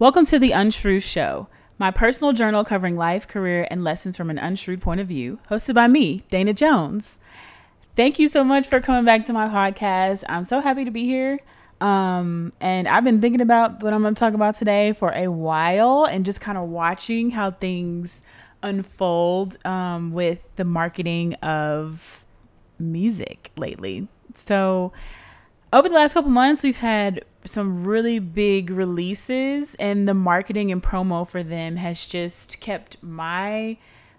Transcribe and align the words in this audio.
Welcome 0.00 0.26
to 0.26 0.38
the 0.38 0.52
Unshrewd 0.52 1.02
Show, 1.02 1.48
my 1.76 1.90
personal 1.90 2.32
journal 2.32 2.62
covering 2.62 2.94
life, 2.94 3.26
career, 3.26 3.66
and 3.68 3.82
lessons 3.82 4.16
from 4.16 4.30
an 4.30 4.38
unshrewd 4.38 4.80
point 4.80 5.00
of 5.00 5.08
view, 5.08 5.40
hosted 5.50 5.74
by 5.74 5.88
me, 5.88 6.22
Dana 6.28 6.54
Jones. 6.54 7.18
Thank 7.96 8.20
you 8.20 8.28
so 8.28 8.44
much 8.44 8.68
for 8.68 8.78
coming 8.78 9.04
back 9.04 9.24
to 9.24 9.32
my 9.32 9.48
podcast. 9.48 10.22
I'm 10.28 10.44
so 10.44 10.60
happy 10.60 10.84
to 10.84 10.92
be 10.92 11.04
here. 11.04 11.40
Um, 11.80 12.52
and 12.60 12.86
I've 12.86 13.02
been 13.02 13.20
thinking 13.20 13.40
about 13.40 13.82
what 13.82 13.92
I'm 13.92 14.02
going 14.02 14.14
to 14.14 14.20
talk 14.20 14.34
about 14.34 14.54
today 14.54 14.92
for 14.92 15.10
a 15.16 15.26
while 15.32 16.04
and 16.04 16.24
just 16.24 16.40
kind 16.40 16.56
of 16.56 16.68
watching 16.68 17.30
how 17.30 17.50
things 17.50 18.22
unfold 18.62 19.58
um, 19.66 20.12
with 20.12 20.48
the 20.54 20.64
marketing 20.64 21.34
of 21.42 22.24
music 22.78 23.50
lately. 23.56 24.06
So, 24.32 24.92
over 25.72 25.88
the 25.88 25.96
last 25.96 26.14
couple 26.14 26.30
months, 26.30 26.62
we've 26.62 26.76
had 26.76 27.24
some 27.48 27.84
really 27.84 28.18
big 28.18 28.70
releases, 28.70 29.74
and 29.76 30.08
the 30.08 30.14
marketing 30.14 30.70
and 30.70 30.82
promo 30.82 31.28
for 31.28 31.42
them 31.42 31.76
has 31.76 32.06
just 32.06 32.60
kept 32.60 33.02
my 33.02 33.76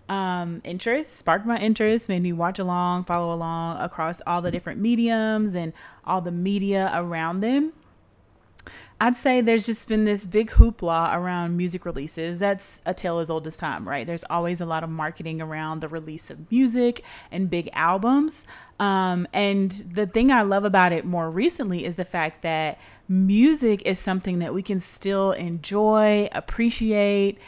um, 0.10 0.62
interest, 0.64 1.16
sparked 1.16 1.46
my 1.46 1.58
interest, 1.58 2.10
made 2.10 2.24
me 2.24 2.34
watch 2.34 2.60
along, 2.60 3.04
follow 3.04 3.34
along 3.34 3.80
across 3.80 4.22
all 4.26 4.42
the 4.42 4.52
different 4.52 4.82
mediums 4.82 5.56
and 5.56 5.72
all 6.04 6.20
the 6.20 6.32
media 6.32 6.92
around 6.94 7.42
them. 7.42 7.74
I'd 9.02 9.16
say 9.16 9.40
there's 9.40 9.66
just 9.66 9.88
been 9.88 10.04
this 10.04 10.28
big 10.28 10.50
hoopla 10.52 11.16
around 11.16 11.56
music 11.56 11.86
releases. 11.86 12.40
That's 12.40 12.82
a 12.86 12.94
tale 12.94 13.20
as 13.20 13.30
old 13.30 13.48
as 13.48 13.56
time, 13.56 13.88
right? 13.88 14.06
There's 14.06 14.26
always 14.30 14.60
a 14.60 14.66
lot 14.66 14.84
of 14.84 14.90
marketing 14.90 15.42
around 15.42 15.80
the 15.80 15.88
release 15.88 16.30
of 16.30 16.52
music 16.52 17.04
and 17.32 17.50
big 17.50 17.70
albums. 17.72 18.46
Um, 18.78 19.26
and 19.32 19.72
the 19.72 20.06
thing 20.06 20.32
I 20.32 20.42
love 20.42 20.66
about 20.66 20.92
it 20.92 21.06
more 21.06 21.30
recently 21.30 21.86
is 21.86 21.96
the 21.96 22.04
fact 22.04 22.42
that 22.42 22.78
music 23.08 23.82
is 23.86 24.00
something 24.00 24.40
that 24.40 24.54
we 24.54 24.62
can 24.62 24.82
still 24.82 25.32
enjoy, 25.32 26.28
appreciate. 26.34 27.40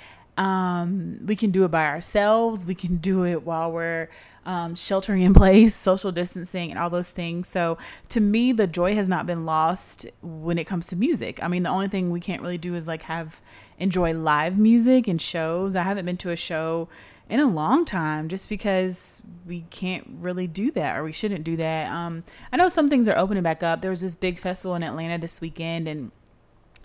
Um, 0.41 1.19
we 1.23 1.35
can 1.35 1.51
do 1.51 1.65
it 1.65 1.71
by 1.71 1.85
ourselves. 1.85 2.65
We 2.65 2.73
can 2.73 2.97
do 2.97 3.25
it 3.25 3.43
while 3.43 3.71
we're 3.71 4.09
um, 4.43 4.73
sheltering 4.73 5.21
in 5.21 5.33
place, 5.35 5.75
social 5.75 6.11
distancing, 6.11 6.71
and 6.71 6.79
all 6.79 6.89
those 6.89 7.11
things. 7.11 7.47
So 7.47 7.77
to 8.09 8.19
me, 8.19 8.51
the 8.51 8.65
joy 8.65 8.95
has 8.95 9.07
not 9.07 9.27
been 9.27 9.45
lost 9.45 10.07
when 10.23 10.57
it 10.57 10.65
comes 10.65 10.87
to 10.87 10.95
music. 10.95 11.43
I 11.43 11.47
mean, 11.47 11.61
the 11.61 11.69
only 11.69 11.89
thing 11.89 12.09
we 12.09 12.19
can't 12.19 12.41
really 12.41 12.57
do 12.57 12.73
is 12.73 12.87
like 12.87 13.03
have 13.03 13.39
enjoy 13.77 14.15
live 14.15 14.57
music 14.57 15.07
and 15.07 15.21
shows. 15.21 15.75
I 15.75 15.83
haven't 15.83 16.05
been 16.05 16.17
to 16.17 16.31
a 16.31 16.35
show 16.35 16.89
in 17.29 17.39
a 17.39 17.47
long 17.47 17.85
time 17.85 18.27
just 18.27 18.49
because 18.49 19.21
we 19.45 19.61
can't 19.69 20.07
really 20.19 20.47
do 20.47 20.71
that 20.71 20.97
or 20.97 21.03
we 21.03 21.13
shouldn't 21.13 21.43
do 21.43 21.55
that. 21.57 21.91
Um, 21.91 22.23
I 22.51 22.57
know 22.57 22.67
some 22.67 22.89
things 22.89 23.07
are 23.07 23.17
opening 23.17 23.43
back 23.43 23.61
up. 23.61 23.83
There 23.83 23.91
was 23.91 24.01
this 24.01 24.15
big 24.15 24.39
festival 24.39 24.75
in 24.75 24.81
Atlanta 24.81 25.19
this 25.19 25.39
weekend 25.39 25.87
and 25.87 26.11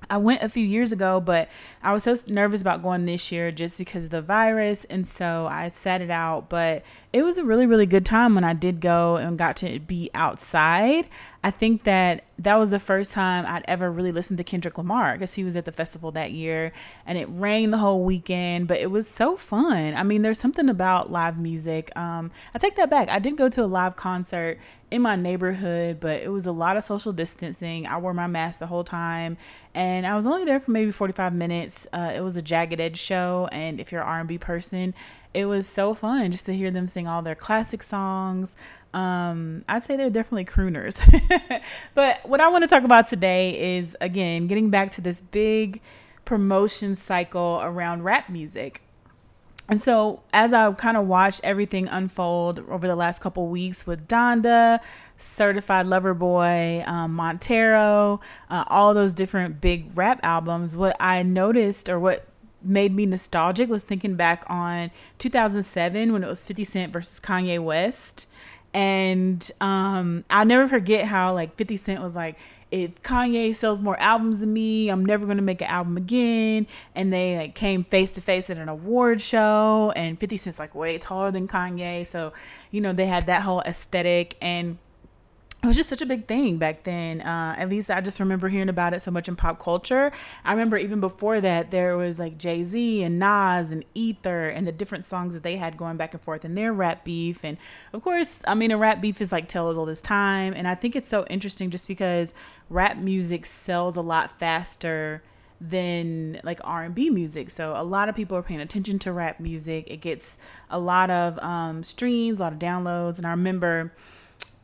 I 0.09 0.19
went 0.19 0.43
a 0.43 0.49
few 0.49 0.65
years 0.65 0.93
ago, 0.93 1.21
but 1.21 1.49
I 1.83 1.93
was 1.93 2.05
so 2.05 2.15
nervous 2.29 2.61
about 2.61 2.83
going 2.83 3.05
this 3.05 3.33
year 3.33 3.51
just 3.51 3.79
because 3.79 4.07
of 4.07 4.11
the 4.11 4.23
virus. 4.23 4.85
And 4.85 5.07
so 5.07 5.49
I 5.51 5.69
sat 5.69 6.01
it 6.01 6.11
out. 6.11 6.49
But 6.49 6.83
it 7.13 7.23
was 7.23 7.39
a 7.39 7.45
really, 7.45 7.67
really 7.67 7.87
good 7.87 8.07
time 8.07 8.35
when 8.35 8.45
I 8.45 8.53
did 8.53 8.81
go 8.81 9.17
and 9.17 9.39
got 9.39 9.57
to 9.59 9.81
be 9.81 10.11
outside. 10.15 11.09
I 11.43 11.51
think 11.51 11.85
that 11.85 12.25
that 12.39 12.57
was 12.57 12.71
the 12.71 12.79
first 12.79 13.13
time 13.13 13.45
I'd 13.47 13.65
ever 13.67 13.91
really 13.91 14.13
listened 14.13 14.39
to 14.39 14.45
Kendrick 14.45 14.77
Lamar 14.77 15.15
because 15.15 15.35
he 15.35 15.45
was 15.45 15.57
at 15.57 15.65
the 15.65 15.73
festival 15.73 16.13
that 16.13 16.33
year 16.33 16.73
and 17.07 17.17
it 17.17 17.27
rained 17.31 17.73
the 17.73 17.79
whole 17.79 18.05
weekend, 18.05 18.69
but 18.69 18.79
it 18.79 18.91
was 18.91 19.09
so 19.09 19.37
fun. 19.37 19.95
I 19.95 20.03
mean, 20.03 20.23
there's 20.23 20.39
something 20.39 20.69
about 20.69 21.11
live 21.11 21.39
music. 21.39 21.97
Um, 21.97 22.31
I 22.55 22.59
take 22.59 22.77
that 22.77 22.91
back. 22.91 23.09
I 23.11 23.19
did 23.19 23.37
go 23.37 23.49
to 23.49 23.65
a 23.65 23.67
live 23.67 23.97
concert 23.97 24.59
in 24.91 25.03
my 25.03 25.17
neighborhood, 25.17 25.99
but 25.99 26.21
it 26.21 26.31
was 26.31 26.47
a 26.47 26.53
lot 26.53 26.77
of 26.77 26.85
social 26.85 27.13
distancing. 27.13 27.87
I 27.87 27.99
wore 27.99 28.15
my 28.15 28.27
mask 28.27 28.61
the 28.61 28.67
whole 28.67 28.85
time, 28.85 29.37
and 29.75 30.07
I 30.07 30.15
was 30.15 30.27
only 30.27 30.45
there 30.45 30.61
for 30.61 30.71
maybe 30.71 30.93
45 30.93 31.35
minutes. 31.35 31.89
Uh, 31.93 32.13
it 32.15 32.21
was 32.21 32.37
a 32.37 32.43
Jagged 32.43 32.81
Edge 32.81 32.99
show, 32.99 33.49
and 33.51 33.81
if 33.81 33.91
you're 33.91 34.03
an 34.03 34.07
R&B 34.07 34.39
person, 34.39 34.95
it 35.35 35.47
was 35.47 35.67
so 35.69 35.93
fun 35.93 36.31
just 36.31 36.47
to 36.47 36.55
hear 36.55 36.71
them 36.71 36.87
sing 36.87 37.09
all 37.09 37.21
their 37.21 37.35
classic 37.35 37.83
songs. 37.83 38.55
Um, 38.97 39.63
I'd 39.69 39.85
say 39.85 39.97
they're 39.97 40.09
definitely 40.09 40.47
crooners. 40.47 40.97
but 41.95 42.27
what 42.27 42.41
I 42.41 42.49
want 42.49 42.65
to 42.65 42.69
talk 42.69 42.83
about 42.83 43.09
today 43.09 43.77
is 43.77 43.95
again 44.01 44.47
getting 44.47 44.71
back 44.71 44.91
to 44.93 45.03
this 45.03 45.21
big 45.21 45.83
promotion 46.25 46.95
cycle 46.95 47.61
around 47.63 48.05
rap 48.05 48.31
music. 48.31 48.81
And 49.69 49.81
so, 49.81 50.23
as 50.33 50.53
I 50.53 50.73
kind 50.73 50.97
of 50.97 51.09
watched 51.09 51.41
everything 51.43 51.89
unfold 51.89 52.61
over 52.71 52.87
the 52.87 52.97
last 52.97 53.21
couple 53.21 53.49
weeks 53.49 53.87
with 53.87 54.09
Donda, 54.09 54.79
Certified 55.17 55.87
Lover 55.87 56.15
Boy, 56.15 56.83
um, 56.87 57.15
Montero, 57.15 58.21
uh, 58.49 58.65
all 58.69 58.95
those 58.95 59.13
different 59.13 59.61
big 59.61 59.91
rap 59.99 60.21
albums, 60.23 60.75
what 60.77 60.97
I 61.01 61.23
noticed 61.23 61.91
or 61.91 61.99
what 61.99 62.29
made 62.63 62.95
me 62.95 63.07
nostalgic 63.07 63.69
was 63.69 63.83
thinking 63.83 64.15
back 64.15 64.45
on 64.49 64.91
2007 65.19 66.13
when 66.13 66.23
it 66.23 66.29
was 66.29 66.45
50 66.45 66.65
Cent 66.65 66.93
versus 66.93 67.21
Kanye 67.21 67.59
West. 67.63 68.29
And 68.77 69.51
um, 69.63 70.27
I'll 70.29 70.45
never 70.45 70.69
forget 70.69 71.07
how 71.07 71.33
like 71.33 71.55
50 71.55 71.77
Cent 71.77 72.03
was 72.03 72.15
like, 72.15 72.39
if 72.71 73.03
Kanye 73.03 73.55
sells 73.55 73.81
more 73.81 73.99
albums 73.99 74.41
than 74.41 74.53
me, 74.53 74.91
I'm 74.91 75.03
never 75.03 75.25
gonna 75.27 75.41
make 75.41 75.63
an 75.63 75.69
album 75.69 75.97
again. 75.97 76.67
And 76.95 77.11
they 77.11 77.39
like 77.39 77.55
came 77.55 77.85
face 77.85 78.13
to 78.13 78.21
face 78.21 78.51
at 78.51 78.59
an 78.59 78.69
award 78.69 79.23
show, 79.23 79.95
and 79.97 80.21
50 80.21 80.37
Cent's 80.37 80.59
like 80.59 80.75
way 80.75 80.99
taller 80.99 81.31
than 81.31 81.49
Kanye, 81.49 82.07
so 82.07 82.35
you 82.71 82.83
know 82.83 82.93
they 82.93 83.07
had 83.07 83.27
that 83.29 83.43
whole 83.43 83.63
aesthetic 83.63 84.37
and 84.43 84.77
it 85.67 85.69
was 85.69 85.77
just 85.77 85.91
such 85.91 86.03
a 86.03 86.07
big 86.07 86.27
thing 86.27 86.59
back 86.59 86.85
then. 86.85 87.21
Uh, 87.21 87.57
at 87.59 87.69
least 87.69 87.91
I 87.91 88.01
just 88.01 88.21
remember 88.21 88.49
hearing 88.49 88.69
about 88.69 88.95
it 88.95 89.01
so 89.01 89.11
much 89.11 89.27
in 89.27 89.35
pop 89.35 89.59
culture. 89.59 90.13
I 90.45 90.53
remember 90.53 90.77
even 90.77 91.01
before 91.01 91.41
that, 91.41 91.73
there 91.73 91.97
was 91.97 92.21
like 92.21 92.39
Jay 92.39 92.63
Z 92.63 93.03
and 93.03 93.19
Nas 93.19 93.73
and 93.73 93.85
Ether 93.93 94.49
and 94.49 94.65
the 94.65 94.71
different 94.71 95.05
songs 95.05 95.35
that 95.35 95.43
they 95.43 95.57
had 95.57 95.77
going 95.77 95.97
back 95.97 96.15
and 96.15 96.23
forth 96.23 96.45
in 96.45 96.55
their 96.55 96.73
rap 96.73 97.05
beef. 97.05 97.45
And 97.45 97.59
of 97.93 98.03
course, 98.03 98.41
I 98.47 98.55
mean, 98.55 98.71
a 98.71 98.77
rap 98.79 99.01
beef 99.01 99.21
is 99.21 99.33
like 99.33 99.49
tell 99.49 99.69
as 99.69 99.77
old 99.77 99.89
as 99.89 100.01
time. 100.01 100.55
And 100.55 100.69
I 100.69 100.77
think 100.77 100.95
it's 100.95 101.09
so 101.09 101.27
interesting 101.29 101.71
just 101.71 101.89
because 101.89 102.33
rap 102.71 102.97
music 102.97 103.45
sells 103.45 103.97
a 103.97 104.03
lot 104.03 104.39
faster 104.39 105.23
than 105.61 106.41
like 106.45 106.61
R&B 106.63 107.11
music. 107.11 107.51
So 107.51 107.73
a 107.77 107.83
lot 107.83 108.09
of 108.09 108.15
people 108.15 108.37
are 108.37 108.43
paying 108.43 108.61
attention 108.61 109.01
to 109.01 109.13
rap 109.13 109.41
music. 109.41 109.91
It 109.91 109.97
gets 109.97 110.39
a 110.71 110.79
lot 110.79 111.11
of 111.11 111.41
um, 111.41 111.83
streams, 111.83 112.39
a 112.39 112.43
lot 112.45 112.53
of 112.53 112.61
downloads. 112.61 113.17
And 113.17 113.27
I 113.27 113.31
remember 113.31 113.93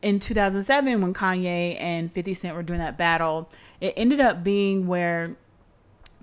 in 0.03 0.19
2007 0.19 1.01
when 1.01 1.13
Kanye 1.13 1.79
and 1.79 2.11
50 2.11 2.33
Cent 2.33 2.55
were 2.55 2.63
doing 2.63 2.79
that 2.79 2.97
battle, 2.97 3.49
it 3.79 3.93
ended 3.95 4.19
up 4.19 4.43
being 4.43 4.85
where 4.85 5.37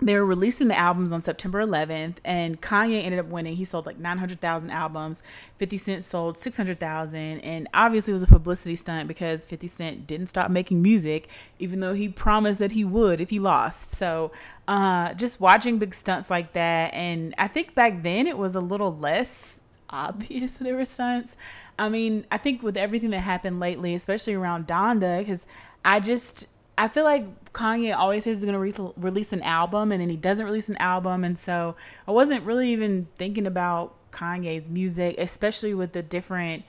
they 0.03 0.15
were 0.15 0.25
releasing 0.25 0.67
the 0.67 0.77
albums 0.77 1.11
on 1.11 1.21
September 1.21 1.63
11th, 1.63 2.17
and 2.25 2.59
Kanye 2.59 3.03
ended 3.03 3.19
up 3.19 3.27
winning. 3.27 3.55
He 3.55 3.65
sold 3.65 3.85
like 3.85 3.99
900,000 3.99 4.71
albums. 4.71 5.21
50 5.57 5.77
Cent 5.77 6.03
sold 6.03 6.37
600,000, 6.37 7.39
and 7.41 7.67
obviously 7.73 8.11
it 8.11 8.15
was 8.15 8.23
a 8.23 8.27
publicity 8.27 8.75
stunt 8.75 9.07
because 9.07 9.45
50 9.45 9.67
Cent 9.67 10.07
didn't 10.07 10.27
stop 10.27 10.49
making 10.49 10.81
music, 10.81 11.27
even 11.59 11.81
though 11.81 11.93
he 11.93 12.09
promised 12.09 12.59
that 12.59 12.71
he 12.71 12.83
would 12.83 13.21
if 13.21 13.29
he 13.29 13.39
lost. 13.39 13.91
So, 13.91 14.31
uh, 14.67 15.13
just 15.13 15.39
watching 15.39 15.77
big 15.77 15.93
stunts 15.93 16.31
like 16.31 16.53
that, 16.53 16.93
and 16.95 17.35
I 17.37 17.47
think 17.47 17.75
back 17.75 18.01
then 18.01 18.25
it 18.25 18.37
was 18.37 18.55
a 18.55 18.61
little 18.61 18.95
less 18.95 19.60
obvious 19.91 20.53
there 20.57 20.75
were 20.75 20.85
stunts. 20.85 21.35
I 21.77 21.89
mean, 21.89 22.25
I 22.31 22.37
think 22.37 22.63
with 22.63 22.77
everything 22.77 23.11
that 23.11 23.19
happened 23.19 23.59
lately, 23.59 23.93
especially 23.95 24.33
around 24.33 24.67
Donda, 24.67 25.19
because 25.19 25.47
I 25.83 25.99
just 25.99 26.47
I 26.77 26.87
feel 26.87 27.03
like 27.03 27.51
Kanye 27.53 27.95
always 27.95 28.23
says 28.23 28.37
he's 28.37 28.45
gonna 28.45 28.59
re- 28.59 28.73
release 28.97 29.33
an 29.33 29.41
album, 29.43 29.91
and 29.91 30.01
then 30.01 30.09
he 30.09 30.17
doesn't 30.17 30.45
release 30.45 30.69
an 30.69 30.77
album, 30.77 31.23
and 31.23 31.37
so 31.37 31.75
I 32.07 32.11
wasn't 32.11 32.43
really 32.43 32.71
even 32.71 33.07
thinking 33.15 33.45
about 33.45 33.93
Kanye's 34.11 34.69
music, 34.69 35.15
especially 35.17 35.73
with 35.73 35.93
the 35.93 36.01
different 36.01 36.63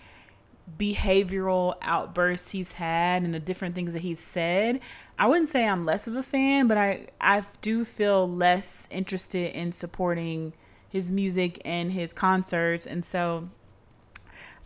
behavioral 0.79 1.75
outbursts 1.83 2.53
he's 2.53 2.73
had 2.73 3.23
and 3.23 3.35
the 3.35 3.41
different 3.41 3.75
things 3.75 3.93
that 3.93 4.01
he's 4.01 4.21
said. 4.21 4.81
I 5.19 5.27
wouldn't 5.27 5.49
say 5.49 5.67
I'm 5.67 5.85
less 5.85 6.07
of 6.09 6.17
a 6.17 6.23
fan, 6.23 6.67
but 6.67 6.79
I 6.79 7.07
I 7.21 7.45
do 7.61 7.85
feel 7.85 8.29
less 8.29 8.89
interested 8.91 9.57
in 9.57 9.73
supporting 9.73 10.53
his 10.93 11.11
music 11.11 11.59
and 11.65 11.93
his 11.93 12.13
concerts. 12.13 12.87
And 12.87 13.03
so 13.03 13.49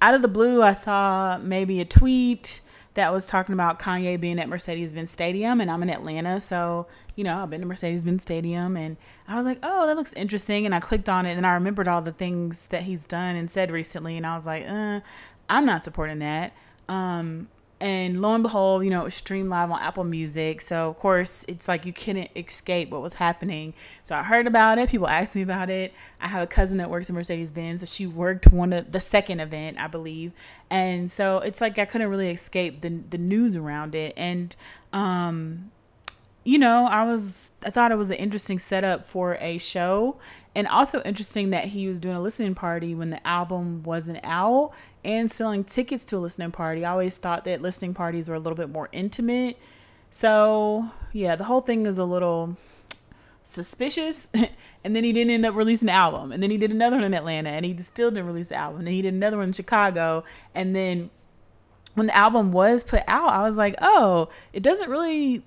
out 0.02 0.14
of 0.14 0.22
the 0.22 0.28
blue, 0.28 0.60
I 0.60 0.72
saw 0.72 1.38
maybe 1.40 1.80
a 1.80 1.84
tweet 1.84 2.62
that 2.94 3.12
was 3.12 3.28
talking 3.28 3.52
about 3.52 3.78
Kanye 3.78 4.18
being 4.18 4.40
at 4.40 4.48
Mercedes-Benz 4.48 5.10
Stadium 5.10 5.60
and 5.60 5.70
I'm 5.70 5.82
in 5.84 5.90
Atlanta, 5.90 6.40
so 6.40 6.88
you 7.14 7.22
know, 7.22 7.42
I've 7.42 7.50
been 7.50 7.60
to 7.60 7.66
Mercedes-Benz 7.66 8.22
Stadium 8.22 8.76
and 8.76 8.96
I 9.28 9.36
was 9.36 9.46
like, 9.46 9.58
"Oh, 9.62 9.86
that 9.86 9.96
looks 9.96 10.14
interesting." 10.14 10.64
And 10.64 10.74
I 10.74 10.80
clicked 10.80 11.08
on 11.08 11.26
it 11.26 11.36
and 11.36 11.46
I 11.46 11.52
remembered 11.52 11.88
all 11.88 12.02
the 12.02 12.12
things 12.12 12.68
that 12.68 12.82
he's 12.82 13.06
done 13.06 13.36
and 13.36 13.50
said 13.50 13.70
recently 13.70 14.16
and 14.16 14.26
I 14.26 14.34
was 14.34 14.46
like, 14.46 14.66
uh, 14.68 15.00
I'm 15.48 15.66
not 15.66 15.84
supporting 15.84 16.18
that." 16.20 16.54
Um, 16.88 17.48
and 17.78 18.22
lo 18.22 18.34
and 18.34 18.42
behold, 18.42 18.84
you 18.84 18.90
know, 18.90 19.02
it 19.02 19.04
was 19.04 19.14
streamed 19.14 19.50
live 19.50 19.70
on 19.70 19.80
Apple 19.80 20.04
Music. 20.04 20.60
So 20.62 20.88
of 20.88 20.96
course, 20.96 21.44
it's 21.46 21.68
like 21.68 21.84
you 21.84 21.92
couldn't 21.92 22.30
escape 22.34 22.90
what 22.90 23.02
was 23.02 23.14
happening. 23.14 23.74
So 24.02 24.16
I 24.16 24.22
heard 24.22 24.46
about 24.46 24.78
it. 24.78 24.88
People 24.88 25.08
asked 25.08 25.36
me 25.36 25.42
about 25.42 25.68
it. 25.68 25.92
I 26.20 26.28
have 26.28 26.42
a 26.42 26.46
cousin 26.46 26.78
that 26.78 26.88
works 26.88 27.08
in 27.10 27.14
Mercedes 27.14 27.50
Benz, 27.50 27.80
so 27.80 27.86
she 27.86 28.06
worked 28.06 28.50
one 28.50 28.72
of 28.72 28.92
the 28.92 29.00
second 29.00 29.40
event, 29.40 29.78
I 29.78 29.88
believe. 29.88 30.32
And 30.70 31.10
so 31.10 31.38
it's 31.38 31.60
like 31.60 31.78
I 31.78 31.84
couldn't 31.84 32.08
really 32.08 32.30
escape 32.30 32.80
the 32.80 32.88
the 32.88 33.18
news 33.18 33.56
around 33.56 33.94
it. 33.94 34.14
And 34.16 34.56
um, 34.92 35.70
you 36.46 36.58
know, 36.58 36.86
I 36.86 37.04
was 37.04 37.50
I 37.64 37.70
thought 37.70 37.90
it 37.90 37.98
was 37.98 38.12
an 38.12 38.18
interesting 38.18 38.60
setup 38.60 39.04
for 39.04 39.36
a 39.40 39.58
show 39.58 40.16
and 40.54 40.68
also 40.68 41.02
interesting 41.02 41.50
that 41.50 41.64
he 41.66 41.88
was 41.88 41.98
doing 41.98 42.14
a 42.14 42.20
listening 42.20 42.54
party 42.54 42.94
when 42.94 43.10
the 43.10 43.26
album 43.26 43.82
wasn't 43.82 44.20
out 44.22 44.70
and 45.04 45.28
selling 45.28 45.64
tickets 45.64 46.04
to 46.06 46.16
a 46.16 46.18
listening 46.18 46.52
party. 46.52 46.84
I 46.84 46.92
always 46.92 47.18
thought 47.18 47.44
that 47.44 47.62
listening 47.62 47.94
parties 47.94 48.28
were 48.28 48.36
a 48.36 48.38
little 48.38 48.56
bit 48.56 48.70
more 48.70 48.88
intimate. 48.92 49.58
So, 50.08 50.86
yeah, 51.12 51.34
the 51.34 51.44
whole 51.44 51.62
thing 51.62 51.84
is 51.84 51.98
a 51.98 52.04
little 52.04 52.56
suspicious. 53.42 54.30
and 54.84 54.94
then 54.94 55.02
he 55.02 55.12
didn't 55.12 55.32
end 55.32 55.44
up 55.44 55.56
releasing 55.56 55.86
the 55.86 55.92
album. 55.92 56.30
And 56.30 56.40
then 56.40 56.52
he 56.52 56.58
did 56.58 56.70
another 56.70 56.96
one 56.96 57.04
in 57.04 57.12
Atlanta 57.12 57.50
and 57.50 57.64
he 57.64 57.76
still 57.78 58.10
didn't 58.10 58.26
release 58.26 58.48
the 58.48 58.54
album. 58.54 58.82
And 58.82 58.88
he 58.88 59.02
did 59.02 59.14
another 59.14 59.38
one 59.38 59.48
in 59.48 59.52
Chicago. 59.52 60.22
And 60.54 60.76
then 60.76 61.10
when 61.94 62.06
the 62.06 62.16
album 62.16 62.52
was 62.52 62.84
put 62.84 63.02
out, 63.08 63.30
I 63.30 63.42
was 63.42 63.56
like, 63.56 63.74
oh, 63.82 64.28
it 64.52 64.62
doesn't 64.62 64.88
really 64.88 65.42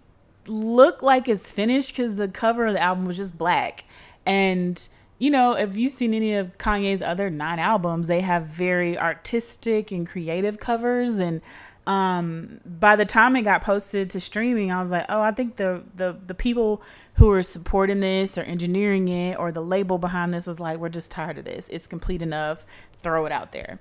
look 0.50 1.01
like 1.01 1.28
it's 1.28 1.51
finished 1.51 1.96
because 1.96 2.16
the 2.16 2.28
cover 2.28 2.66
of 2.68 2.74
the 2.74 2.81
album 2.81 3.06
was 3.06 3.18
just 3.18 3.38
black. 3.38 3.86
And 4.25 4.90
you 5.19 5.30
know, 5.30 5.54
if 5.54 5.75
you've 5.75 5.92
seen 5.92 6.13
any 6.13 6.36
of 6.36 6.57
Kanye's 6.57 7.01
other 7.01 7.30
nine 7.30 7.60
albums, 7.60 8.07
they 8.07 8.22
have 8.22 8.46
very 8.46 8.98
artistic 8.98 9.92
and 9.92 10.07
creative 10.07 10.60
covers. 10.60 11.19
And 11.19 11.42
um, 11.86 12.62
by 12.66 12.96
the 12.96 13.04
time 13.04 13.36
it 13.36 13.42
got 13.42 13.62
posted 13.62 14.10
to 14.12 14.22
streaming, 14.22 14.72
I 14.72 14.80
was 14.80 14.92
like, 14.92 15.06
oh, 15.10 15.22
I 15.22 15.31
think 15.31 15.57
the 15.57 15.84
the 15.94 16.18
the 16.25 16.34
people 16.34 16.81
who 17.16 17.30
are 17.31 17.44
supporting 17.44 18.00
this 18.00 18.38
or 18.38 18.44
engineering 18.44 19.10
it 19.10 19.38
or 19.38 19.52
the 19.52 19.62
label 19.62 19.98
behind 19.98 20.34
this 20.34 20.48
was 20.48 20.60
like, 20.60 20.78
we're 20.78 20.88
just 20.88 21.12
tired 21.12 21.38
of 21.38 21.44
this. 21.45 21.68
It's 21.68 21.86
complete 21.86 22.22
enough. 22.22 22.66
Throw 23.04 23.25
it 23.25 23.34
out 23.34 23.52
there. 23.52 23.80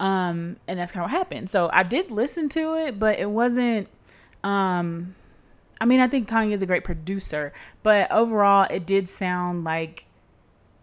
Um, 0.00 0.56
and 0.66 0.80
that's 0.80 0.90
kind 0.90 1.04
of 1.04 1.12
what 1.12 1.18
happened. 1.18 1.50
So 1.50 1.70
I 1.72 1.84
did 1.84 2.10
listen 2.10 2.48
to 2.50 2.74
it, 2.74 2.98
but 2.98 3.18
it 3.20 3.30
wasn't. 3.30 3.88
Um, 4.42 5.14
I 5.80 5.86
mean, 5.86 6.00
I 6.00 6.08
think 6.08 6.28
Kanye 6.28 6.52
is 6.52 6.62
a 6.62 6.66
great 6.66 6.84
producer, 6.84 7.52
but 7.82 8.10
overall, 8.12 8.66
it 8.70 8.86
did 8.86 9.08
sound 9.08 9.64
like 9.64 10.06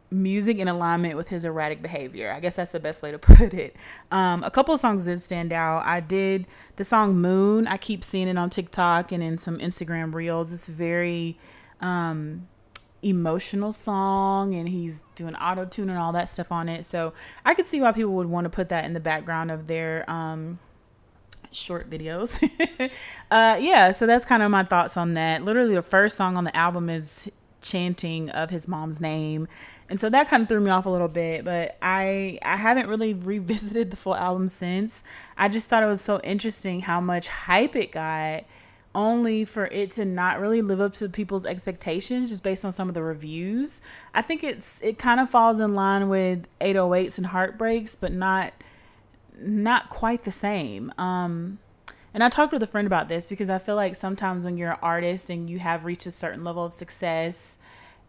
music 0.10 0.58
in 0.58 0.68
alignment 0.68 1.16
with 1.16 1.30
his 1.30 1.46
erratic 1.46 1.82
behavior. 1.82 2.32
I 2.32 2.40
guess 2.40 2.56
that's 2.56 2.72
the 2.72 2.80
best 2.80 3.04
way 3.04 3.12
to 3.12 3.20
put 3.20 3.54
it. 3.54 3.76
Um, 4.12 4.44
a 4.44 4.52
couple 4.52 4.74
of 4.74 4.80
songs 4.80 5.06
did 5.06 5.22
stand 5.22 5.54
out. 5.54 5.86
I 5.86 6.00
did 6.00 6.48
the 6.78 6.84
song 6.84 7.16
Moon. 7.16 7.68
I 7.68 7.78
keep 7.78 8.04
seeing 8.04 8.28
it 8.28 8.38
on 8.38 8.50
TikTok 8.50 9.12
and 9.12 9.22
in 9.22 9.38
some 9.38 9.60
Instagram 9.60 10.14
reels. 10.14 10.52
It's 10.52 10.68
very 10.68 11.38
um, 11.82 12.48
emotional 13.04 13.72
song 13.72 14.56
and 14.56 14.70
he's 14.70 15.04
doing 15.16 15.36
auto 15.36 15.66
tune 15.66 15.90
and 15.90 16.00
all 16.00 16.12
that 16.14 16.30
stuff 16.30 16.52
on 16.52 16.70
it. 16.70 16.86
So 16.86 17.14
I 17.46 17.54
could 17.54 17.66
see 17.66 17.82
why 17.82 17.92
people 17.92 18.14
would 18.14 18.28
want 18.28 18.46
to 18.46 18.50
put 18.50 18.70
that 18.70 18.86
in 18.86 18.94
the 18.94 19.00
background 19.00 19.52
of 19.52 19.68
their 19.68 20.10
um, 20.10 20.60
short 21.58 21.90
videos. 21.90 22.42
uh, 23.32 23.58
yeah, 23.60 23.92
so 23.92 24.06
that's 24.06 24.26
kind 24.26 24.44
of 24.44 24.52
my 24.52 24.64
thoughts 24.64 24.96
on 24.98 25.16
that. 25.16 25.44
Literally, 25.44 25.76
the 25.76 25.82
first 25.82 26.18
song 26.18 26.38
on 26.38 26.44
the 26.44 26.56
album 26.56 26.90
is 26.90 27.30
chanting 27.62 28.30
of 28.30 28.50
his 28.50 28.68
mom's 28.68 29.02
name. 29.02 29.48
And 29.90 30.00
so 30.00 30.10
that 30.10 30.28
kind 30.28 30.44
of 30.44 30.50
threw 30.50 30.60
me 30.60 30.70
off 30.70 30.86
a 30.86 30.90
little 30.90 31.08
bit, 31.08 31.44
but 31.44 31.78
I 31.82 32.40
I 32.44 32.58
haven't 32.58 32.88
really 32.88 33.14
revisited 33.34 33.92
the 33.92 33.98
full 33.98 34.16
album 34.16 34.48
since. 34.48 35.04
I 35.38 35.50
just 35.50 35.70
thought 35.70 35.84
it 35.84 35.88
was 35.88 36.02
so 36.02 36.20
interesting 36.24 36.82
how 36.82 37.02
much 37.02 37.28
hype 37.28 37.76
it 37.76 37.92
got 37.92 38.44
only 38.96 39.46
for 39.46 39.68
it 39.68 39.92
to 39.92 40.06
not 40.06 40.40
really 40.40 40.62
live 40.62 40.82
up 40.82 40.92
to 40.92 41.08
people's 41.08 41.46
expectations 41.46 42.30
just 42.30 42.44
based 42.44 42.66
on 42.66 42.72
some 42.72 42.88
of 42.88 42.96
the 42.96 43.04
reviews. 43.04 43.82
I 44.14 44.22
think 44.22 44.44
it's 44.44 44.82
it 44.82 44.98
kind 44.98 45.20
of 45.20 45.30
falls 45.30 45.60
in 45.60 45.74
line 45.74 46.10
with 46.10 46.48
808s 46.62 47.18
and 47.18 47.28
heartbreaks, 47.28 47.96
but 47.96 48.12
not 48.12 48.54
not 49.40 49.90
quite 49.90 50.24
the 50.24 50.32
same. 50.32 50.92
Um 50.98 51.60
and 52.14 52.24
I 52.24 52.30
talked 52.30 52.52
with 52.52 52.64
a 52.64 52.68
friend 52.68 52.88
about 52.88 53.10
this 53.10 53.30
because 53.30 53.50
I 53.50 53.60
feel 53.60 53.76
like 53.76 53.96
sometimes 53.96 54.44
when 54.44 54.58
you're 54.58 54.72
an 54.72 54.80
artist 54.82 55.30
and 55.30 55.50
you 55.50 55.60
have 55.60 55.86
reached 55.86 56.06
a 56.08 56.12
certain 56.12 56.44
level 56.44 56.66
of 56.66 56.74
success 56.74 57.60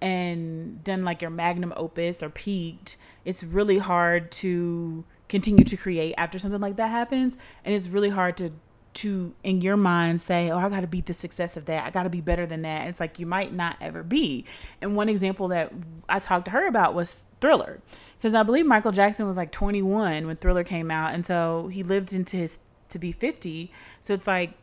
and 0.00 0.82
done 0.82 1.02
like 1.02 1.20
your 1.20 1.30
magnum 1.30 1.74
opus 1.76 2.22
or 2.22 2.30
peaked, 2.30 2.96
it's 3.24 3.44
really 3.44 3.78
hard 3.78 4.30
to 4.30 5.04
continue 5.28 5.64
to 5.64 5.76
create 5.76 6.14
after 6.16 6.38
something 6.38 6.60
like 6.60 6.76
that 6.76 6.88
happens. 6.88 7.36
And 7.64 7.74
it's 7.74 7.88
really 7.88 8.08
hard 8.08 8.36
to 8.38 8.52
to 8.98 9.34
in 9.42 9.60
your 9.60 9.76
mind 9.76 10.20
say, 10.20 10.50
"Oh, 10.50 10.58
I 10.58 10.68
got 10.68 10.80
to 10.80 10.86
beat 10.86 11.06
the 11.06 11.14
success 11.14 11.56
of 11.56 11.64
that. 11.66 11.86
I 11.86 11.90
got 11.90 12.04
to 12.04 12.10
be 12.10 12.20
better 12.20 12.46
than 12.46 12.62
that." 12.62 12.88
It's 12.88 13.00
like 13.00 13.18
you 13.18 13.26
might 13.26 13.52
not 13.52 13.76
ever 13.80 14.02
be. 14.02 14.44
And 14.80 14.96
one 14.96 15.08
example 15.08 15.48
that 15.48 15.72
I 16.08 16.18
talked 16.18 16.46
to 16.46 16.50
her 16.52 16.66
about 16.66 16.94
was 16.94 17.26
Thriller, 17.40 17.80
because 18.18 18.34
I 18.34 18.42
believe 18.42 18.66
Michael 18.66 18.92
Jackson 18.92 19.26
was 19.26 19.36
like 19.36 19.52
21 19.52 20.26
when 20.26 20.36
Thriller 20.36 20.64
came 20.64 20.90
out, 20.90 21.14
and 21.14 21.24
so 21.24 21.68
he 21.68 21.82
lived 21.82 22.12
into 22.12 22.36
his 22.36 22.60
to 22.88 22.98
be 22.98 23.12
50. 23.12 23.70
So 24.00 24.14
it's 24.14 24.26
like 24.26 24.54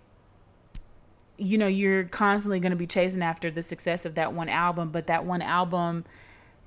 you 1.38 1.58
know, 1.58 1.68
you're 1.68 2.06
constantly 2.06 2.60
going 2.60 2.72
to 2.72 2.78
be 2.78 2.88
chasing 2.88 3.22
after 3.22 3.52
the 3.52 3.62
success 3.62 4.06
of 4.06 4.16
that 4.16 4.32
one 4.32 4.48
album, 4.48 4.90
but 4.90 5.08
that 5.08 5.26
one 5.26 5.42
album 5.42 6.06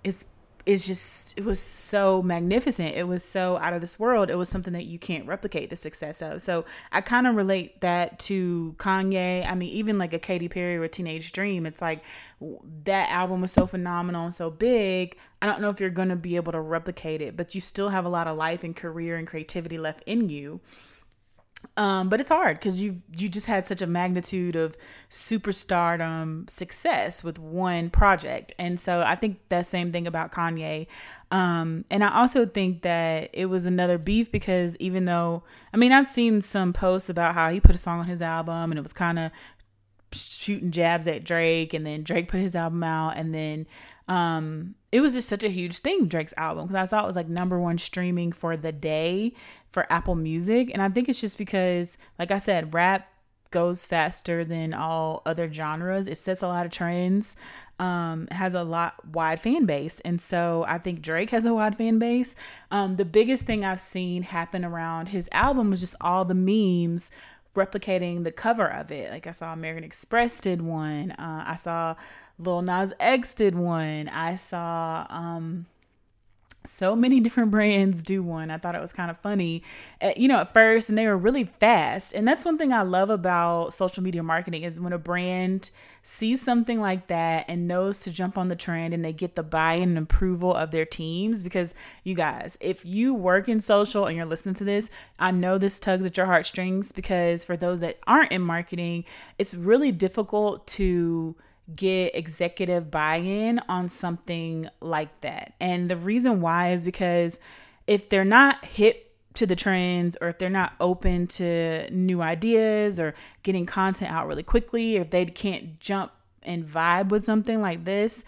is 0.05 0.27
is 0.69 0.87
just 0.87 1.37
it 1.39 1.47
was 1.47 1.59
so 1.59 2.21
magnificent. 2.21 2.95
It 2.95 3.09
was 3.09 3.25
so 3.25 3.57
out 3.57 3.73
of 3.73 3.81
this 3.81 3.99
world. 3.99 4.29
It 4.29 4.35
was 4.35 4.51
something 4.51 4.75
that 4.75 4.85
you 4.85 4.99
can't 4.99 5.27
replicate 5.27 5.71
the 5.71 5.77
success 5.77 6.21
of. 6.21 6.43
So 6.43 6.67
I 6.93 7.01
kind 7.01 7.27
of 7.27 7.37
relate 7.37 7.81
that 7.81 8.19
to 8.21 8.75
Kanye. 8.77 9.49
I 9.49 9.55
mean, 9.55 9.71
even 9.71 9.97
like 9.97 10.13
a 10.13 10.19
Katy 10.19 10.47
Perry 10.49 10.77
or 10.77 10.85
a 10.85 10.89
Teenage 10.89 11.33
Dream. 11.33 11.65
It's 11.65 11.81
like 11.81 12.05
that 12.85 13.09
album 13.09 13.41
was 13.41 13.51
so 13.51 13.67
phenomenal 13.67 14.25
and 14.25 14.35
so 14.35 14.51
big. 14.51 15.17
I 15.41 15.47
don't 15.47 15.63
know 15.63 15.71
if 15.71 15.81
you're 15.81 15.89
going 15.89 16.11
to 16.11 16.17
be 16.17 16.37
able 16.37 16.53
to 16.53 16.61
replicate 16.61 17.23
it, 17.23 17.35
but 17.35 17.55
you 17.55 17.63
still 17.63 17.89
have 17.89 18.05
a 18.05 18.11
lot 18.11 18.27
of 18.27 18.37
life 18.37 18.63
and 18.63 18.77
career 18.77 19.17
and 19.17 19.27
creativity 19.27 19.79
left 19.79 20.03
in 20.05 20.29
you 20.29 20.61
um, 21.77 22.09
but 22.09 22.21
it's 22.21 22.29
hard 22.29 22.57
because 22.59 22.83
you've 22.83 23.03
you 23.17 23.29
just 23.29 23.47
had 23.47 23.67
such 23.67 23.83
a 23.83 23.87
magnitude 23.87 24.55
of 24.55 24.77
superstardom 25.11 26.49
success 26.49 27.25
with 27.25 27.39
one 27.39 27.91
project, 27.91 28.53
and 28.59 28.79
so 28.79 29.03
I 29.03 29.17
think 29.17 29.39
that 29.49 29.67
same 29.67 29.91
thing 29.93 30.07
about 30.07 30.31
Kanye. 30.31 30.87
Um, 31.31 31.85
and 31.91 32.03
I 32.03 32.17
also 32.21 32.47
think 32.47 32.83
that 32.83 33.31
it 33.33 33.47
was 33.47 33.67
another 33.67 33.99
beef 33.99 34.31
because 34.33 34.77
even 34.77 35.05
though 35.05 35.43
I 35.73 35.77
mean 35.77 35.93
I've 35.93 36.07
seen 36.07 36.41
some 36.41 36.73
posts 36.73 37.11
about 37.11 37.35
how 37.35 37.51
he 37.51 37.61
put 37.61 37.75
a 37.75 37.79
song 37.79 38.01
on 38.01 38.07
his 38.07 38.23
album 38.23 38.71
and 38.71 38.79
it 38.79 38.83
was 38.83 38.95
kind 38.95 39.19
of 39.19 39.31
shooting 40.13 40.71
jabs 40.71 41.07
at 41.09 41.25
Drake, 41.25 41.75
and 41.75 41.87
then 41.87 42.03
Drake 42.03 42.29
put 42.29 42.41
his 42.41 42.55
album 42.55 42.83
out, 42.83 43.17
and 43.17 43.35
then 43.35 43.67
um, 44.09 44.75
it 44.91 45.01
was 45.01 45.15
just 45.15 45.29
such 45.29 45.45
a 45.45 45.49
huge 45.49 45.79
thing, 45.79 46.07
Drake's 46.07 46.35
album, 46.37 46.67
because 46.67 46.81
I 46.81 46.85
saw 46.87 47.03
it 47.03 47.07
was 47.07 47.17
like 47.17 47.29
number 47.29 47.61
one 47.61 47.79
streaming 47.79 48.33
for 48.33 48.57
the 48.57 48.73
day 48.73 49.35
for 49.71 49.91
Apple 49.93 50.15
Music. 50.15 50.71
And 50.73 50.81
I 50.81 50.89
think 50.89 51.09
it's 51.09 51.21
just 51.21 51.37
because, 51.37 51.99
like 52.19 52.31
I 52.31 52.39
said, 52.39 52.73
rap 52.73 53.09
goes 53.51 53.87
faster 53.87 54.45
than 54.45 54.75
all 54.75 55.23
other 55.25 55.51
genres. 55.53 56.09
It 56.09 56.17
sets 56.17 56.43
a 56.43 56.49
lot 56.49 56.67
of 56.67 56.73
trends, 56.73 57.37
um, 57.79 58.29
has 58.31 58.55
a 58.55 58.63
lot 58.63 59.07
wide 59.15 59.41
fan 59.41 59.67
base. 59.67 60.01
And 60.01 60.21
so 60.21 60.65
I 60.69 60.79
think 60.79 61.01
Drake 61.03 61.31
has 61.31 61.47
a 61.47 61.55
wide 61.55 61.77
fan 61.77 61.99
base. 61.99 62.35
Um, 62.71 62.97
the 62.97 63.05
biggest 63.05 63.45
thing 63.45 63.65
I've 63.65 63.81
seen 63.81 64.23
happen 64.23 64.65
around 64.65 65.09
his 65.09 65.29
album 65.33 65.71
was 65.71 65.81
just 65.81 65.97
all 66.01 66.25
the 66.25 66.35
memes 66.35 67.11
replicating 67.59 68.25
the 68.25 68.33
cover 68.33 68.67
of 68.67 68.91
it. 68.91 69.11
Like 69.11 69.27
I 69.27 69.33
saw 69.33 69.53
American 69.53 69.85
Express 69.85 70.41
did 70.41 70.63
one. 70.63 71.11
Uh, 71.13 71.45
I 71.47 71.57
saw 71.57 71.97
Lil 72.39 72.63
Nas 72.63 72.93
X 73.01 73.35
did 73.35 73.55
one. 73.55 74.09
I 74.09 74.37
saw 74.37 75.07
um, 75.11 75.67
so 76.65 76.95
many 76.95 77.21
different 77.21 77.51
brands 77.51 78.03
do 78.03 78.23
one. 78.23 78.51
I 78.51 78.59
thought 78.59 78.75
it 78.75 78.81
was 78.81 78.93
kind 78.93 79.11
of 79.11 79.19
funny, 79.19 79.63
uh, 80.03 80.13
you 80.17 80.29
know, 80.29 80.41
at 80.41 80.53
first, 80.53 80.89
and 80.89 80.99
they 80.99 81.07
were 81.07 81.17
really 81.17 81.45
fast. 81.45 82.13
And 82.13 82.27
that's 82.27 82.45
one 82.45 82.59
thing 82.59 82.73
I 82.73 82.83
love 82.83 83.11
about 83.11 83.73
social 83.73 84.03
media 84.03 84.23
marketing 84.23 84.65
is 84.65 84.81
when 84.81 84.93
a 84.93 84.99
brand 84.99 85.71
sees 86.03 86.41
something 86.43 86.81
like 86.81 87.07
that 87.09 87.45
and 87.49 87.69
knows 87.69 88.01
to 88.01 88.11
jump 88.11 88.37
on 88.37 88.49
the 88.49 88.57
trend 88.57 88.95
and 88.95 89.05
they 89.05 89.13
get 89.13 89.35
the 89.35 89.43
buy-in 89.43 89.91
and 89.91 89.99
approval 89.99 90.55
of 90.55 90.71
their 90.71 90.85
teams. 90.85 91.43
Because 91.43 91.75
you 92.05 92.15
guys, 92.15 92.59
if 92.61 92.85
you 92.85 93.15
work 93.15 93.49
in 93.49 93.61
social 93.61 94.07
and 94.07 94.17
you're 94.17 94.27
listening 94.27 94.55
to 94.57 94.65
this, 94.65 94.91
I 95.19 95.31
know 95.31 95.59
this 95.59 95.81
tugs 95.81 96.05
at 96.05 96.17
your 96.17 96.27
heartstrings 96.27 96.93
because 96.93 97.45
for 97.45 97.57
those 97.57 97.81
that 97.81 97.99
aren't 98.07 98.33
in 98.33 98.43
marketing, 98.43 99.05
it's 99.39 99.55
really 99.55 99.93
difficult 99.93 100.67
to 100.69 101.37
get 101.75 102.15
executive 102.15 102.91
buy 102.91 103.17
in 103.17 103.61
on 103.69 103.89
something 103.89 104.69
like 104.81 105.21
that. 105.21 105.55
And 105.61 105.91
the 105.91 105.97
reason 105.97 106.41
why 106.41 106.71
is 106.71 106.85
because 106.85 107.39
if 107.87 108.09
they're 108.09 108.25
not 108.25 108.65
hip 108.65 109.15
to 109.35 109.47
the 109.47 109.57
trends 109.57 110.17
or 110.21 110.29
if 110.29 110.39
they're 110.39 110.51
not 110.51 110.73
open 110.81 111.27
to 111.27 111.89
new 111.91 112.23
ideas 112.23 112.99
or 112.99 113.15
getting 113.43 113.67
content 113.67 114.11
out 114.11 114.27
really 114.27 114.43
quickly, 114.43 114.99
or 114.99 115.03
if 115.03 115.11
they 115.11 115.27
can't 115.27 115.79
jump 115.79 116.13
and 116.43 116.67
vibe 116.67 117.11
with 117.11 117.25
something 117.25 117.61
like 117.61 117.85
this, 117.85 118.25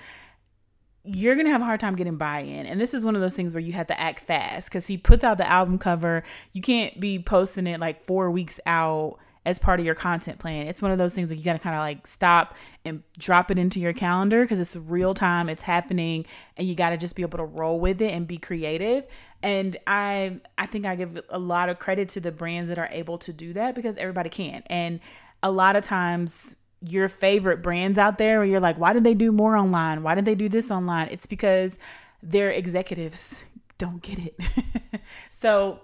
you're 1.04 1.34
gonna 1.34 1.50
have 1.50 1.62
a 1.62 1.64
hard 1.64 1.80
time 1.80 1.96
getting 1.96 2.16
buy-in 2.16 2.66
and 2.66 2.78
this 2.78 2.92
is 2.92 3.06
one 3.06 3.14
of 3.14 3.22
those 3.22 3.34
things 3.34 3.54
where 3.54 3.62
you 3.62 3.72
have 3.72 3.86
to 3.86 3.98
act 3.98 4.20
fast 4.20 4.68
because 4.68 4.86
he 4.86 4.98
puts 4.98 5.24
out 5.24 5.38
the 5.38 5.50
album 5.50 5.78
cover 5.78 6.22
you 6.52 6.60
can't 6.60 7.00
be 7.00 7.18
posting 7.18 7.66
it 7.66 7.80
like 7.80 8.04
four 8.04 8.30
weeks 8.30 8.60
out 8.66 9.18
as 9.44 9.58
part 9.58 9.80
of 9.80 9.86
your 9.86 9.94
content 9.94 10.38
plan. 10.38 10.66
It's 10.66 10.82
one 10.82 10.90
of 10.90 10.98
those 10.98 11.14
things 11.14 11.30
that 11.30 11.36
you 11.36 11.44
got 11.44 11.54
to 11.54 11.58
kind 11.58 11.74
of 11.74 11.80
like 11.80 12.06
stop 12.06 12.54
and 12.84 13.02
drop 13.18 13.50
it 13.50 13.58
into 13.58 13.80
your 13.80 13.92
calendar 13.92 14.42
because 14.42 14.60
it's 14.60 14.76
real 14.76 15.14
time, 15.14 15.48
it's 15.48 15.62
happening, 15.62 16.26
and 16.56 16.68
you 16.68 16.74
got 16.74 16.90
to 16.90 16.96
just 16.96 17.16
be 17.16 17.22
able 17.22 17.38
to 17.38 17.44
roll 17.44 17.80
with 17.80 18.02
it 18.02 18.12
and 18.12 18.26
be 18.26 18.36
creative. 18.36 19.04
And 19.42 19.78
I 19.86 20.40
I 20.58 20.66
think 20.66 20.84
I 20.84 20.94
give 20.94 21.18
a 21.30 21.38
lot 21.38 21.70
of 21.70 21.78
credit 21.78 22.08
to 22.10 22.20
the 22.20 22.32
brands 22.32 22.68
that 22.68 22.78
are 22.78 22.88
able 22.90 23.16
to 23.18 23.32
do 23.32 23.52
that 23.54 23.74
because 23.74 23.96
everybody 23.96 24.28
can. 24.28 24.62
And 24.66 25.00
a 25.42 25.50
lot 25.50 25.74
of 25.74 25.82
times 25.82 26.56
your 26.82 27.08
favorite 27.08 27.62
brands 27.62 27.98
out 27.98 28.18
there 28.18 28.38
where 28.38 28.46
you're 28.46 28.60
like, 28.60 28.78
why 28.78 28.92
did 28.92 29.04
they 29.04 29.14
do 29.14 29.32
more 29.32 29.56
online? 29.56 30.02
Why 30.02 30.14
did 30.14 30.24
they 30.24 30.34
do 30.34 30.48
this 30.48 30.70
online? 30.70 31.08
It's 31.10 31.26
because 31.26 31.78
their 32.22 32.50
executives 32.50 33.44
don't 33.78 34.02
get 34.02 34.18
it. 34.18 34.40
so 35.30 35.80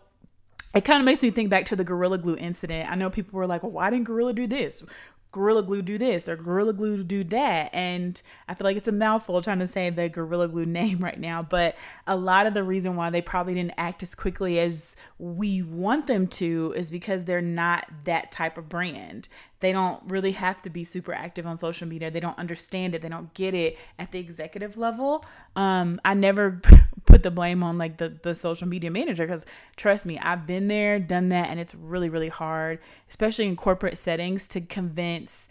it 0.75 0.85
kind 0.85 1.01
of 1.01 1.05
makes 1.05 1.23
me 1.23 1.31
think 1.31 1.51
back 1.51 1.65
to 1.67 1.77
the 1.77 1.85
Gorilla 1.85 2.19
Glue 2.19 2.37
incident. 2.37 2.91
I 2.91 2.95
know 2.95 3.11
people 3.11 3.37
were 3.37 3.47
like, 3.47 3.63
well, 3.63 3.73
why 3.73 3.91
didn't 3.91 4.05
Gorilla 4.05 4.33
do 4.33 4.47
this? 4.47 4.85
Gorilla 5.33 5.63
Glue 5.63 5.83
do 5.83 5.99
this 5.99 6.29
or 6.31 6.37
Gorilla 6.37 6.73
Glue 6.73 7.05
do 7.05 7.23
that. 7.25 7.69
And 7.75 8.21
I 8.49 8.55
feel 8.55 8.65
like 8.65 8.77
it's 8.77 8.89
a 8.89 8.93
mouthful 8.93 9.43
trying 9.43 9.59
to 9.59 9.67
say 9.67 9.91
the 9.91 10.09
Gorilla 10.09 10.49
Glue 10.49 10.67
name 10.67 10.99
right 10.99 11.21
now. 11.21 11.43
But 11.43 11.77
a 12.07 12.17
lot 12.17 12.47
of 12.47 12.55
the 12.55 12.63
reason 12.65 12.97
why 12.97 13.11
they 13.11 13.21
probably 13.21 13.55
didn't 13.55 13.75
act 13.77 14.03
as 14.03 14.15
quickly 14.15 14.59
as 14.59 14.97
we 15.19 15.63
want 15.63 16.07
them 16.07 16.27
to 16.29 16.73
is 16.77 16.91
because 16.91 17.25
they're 17.25 17.43
not 17.43 17.87
that 18.05 18.33
type 18.33 18.57
of 18.57 18.69
brand. 18.69 19.29
They 19.61 19.73
don't 19.73 20.03
really 20.07 20.33
have 20.33 20.61
to 20.63 20.71
be 20.71 20.85
super 20.85 21.15
active 21.15 21.47
on 21.47 21.57
social 21.57 21.89
media. 21.89 22.11
They 22.11 22.21
don't 22.21 22.39
understand 22.39 22.95
it. 22.95 23.03
They 23.03 23.09
don't 23.09 23.33
get 23.35 23.55
it 23.55 23.79
at 23.99 24.13
the 24.13 24.19
executive 24.19 24.77
level. 24.77 25.25
Um, 25.55 26.01
I 26.05 26.15
never 26.15 26.61
put 27.07 27.23
the 27.23 27.31
blame 27.31 27.63
on 27.63 27.79
like 27.79 27.97
the, 27.97 28.19
the 28.23 28.35
social 28.35 28.69
media 28.69 28.91
manager 28.91 29.25
because 29.25 29.47
trust 29.77 30.05
me, 30.07 30.19
I've 30.19 30.47
been 30.47 30.69
there, 30.69 30.99
done 30.99 31.31
that, 31.31 31.49
and 31.49 31.59
it's 31.59 31.75
really, 31.75 32.09
really 32.09 32.29
hard, 32.29 32.79
especially 33.09 33.47
in 33.47 33.57
corporate 33.57 33.97
settings, 33.97 34.47
to 34.49 34.61
convince 34.61 35.49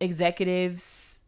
executives 0.00 1.24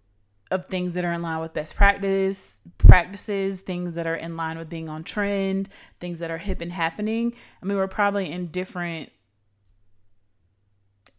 of 0.51 0.67
things 0.67 0.95
that 0.95 1.05
are 1.05 1.13
in 1.13 1.23
line 1.23 1.41
with 1.41 1.53
best 1.53 1.77
practice 1.77 2.61
practices 2.79 3.63
things 3.63 3.95
that 3.95 4.07
are 4.07 4.17
in 4.17 4.37
line 4.37 4.59
with 4.59 4.69
being 4.69 4.89
on 4.89 5.05
trend 5.05 5.69
things 6.01 6.19
that 6.19 6.31
are 6.31 6.39
hip 6.39 6.61
and 6.61 6.73
happening 6.73 7.33
i 7.63 7.67
mean 7.67 7.77
we're 7.77 7.87
probably 7.87 8.31
in 8.31 8.49
different 8.49 9.11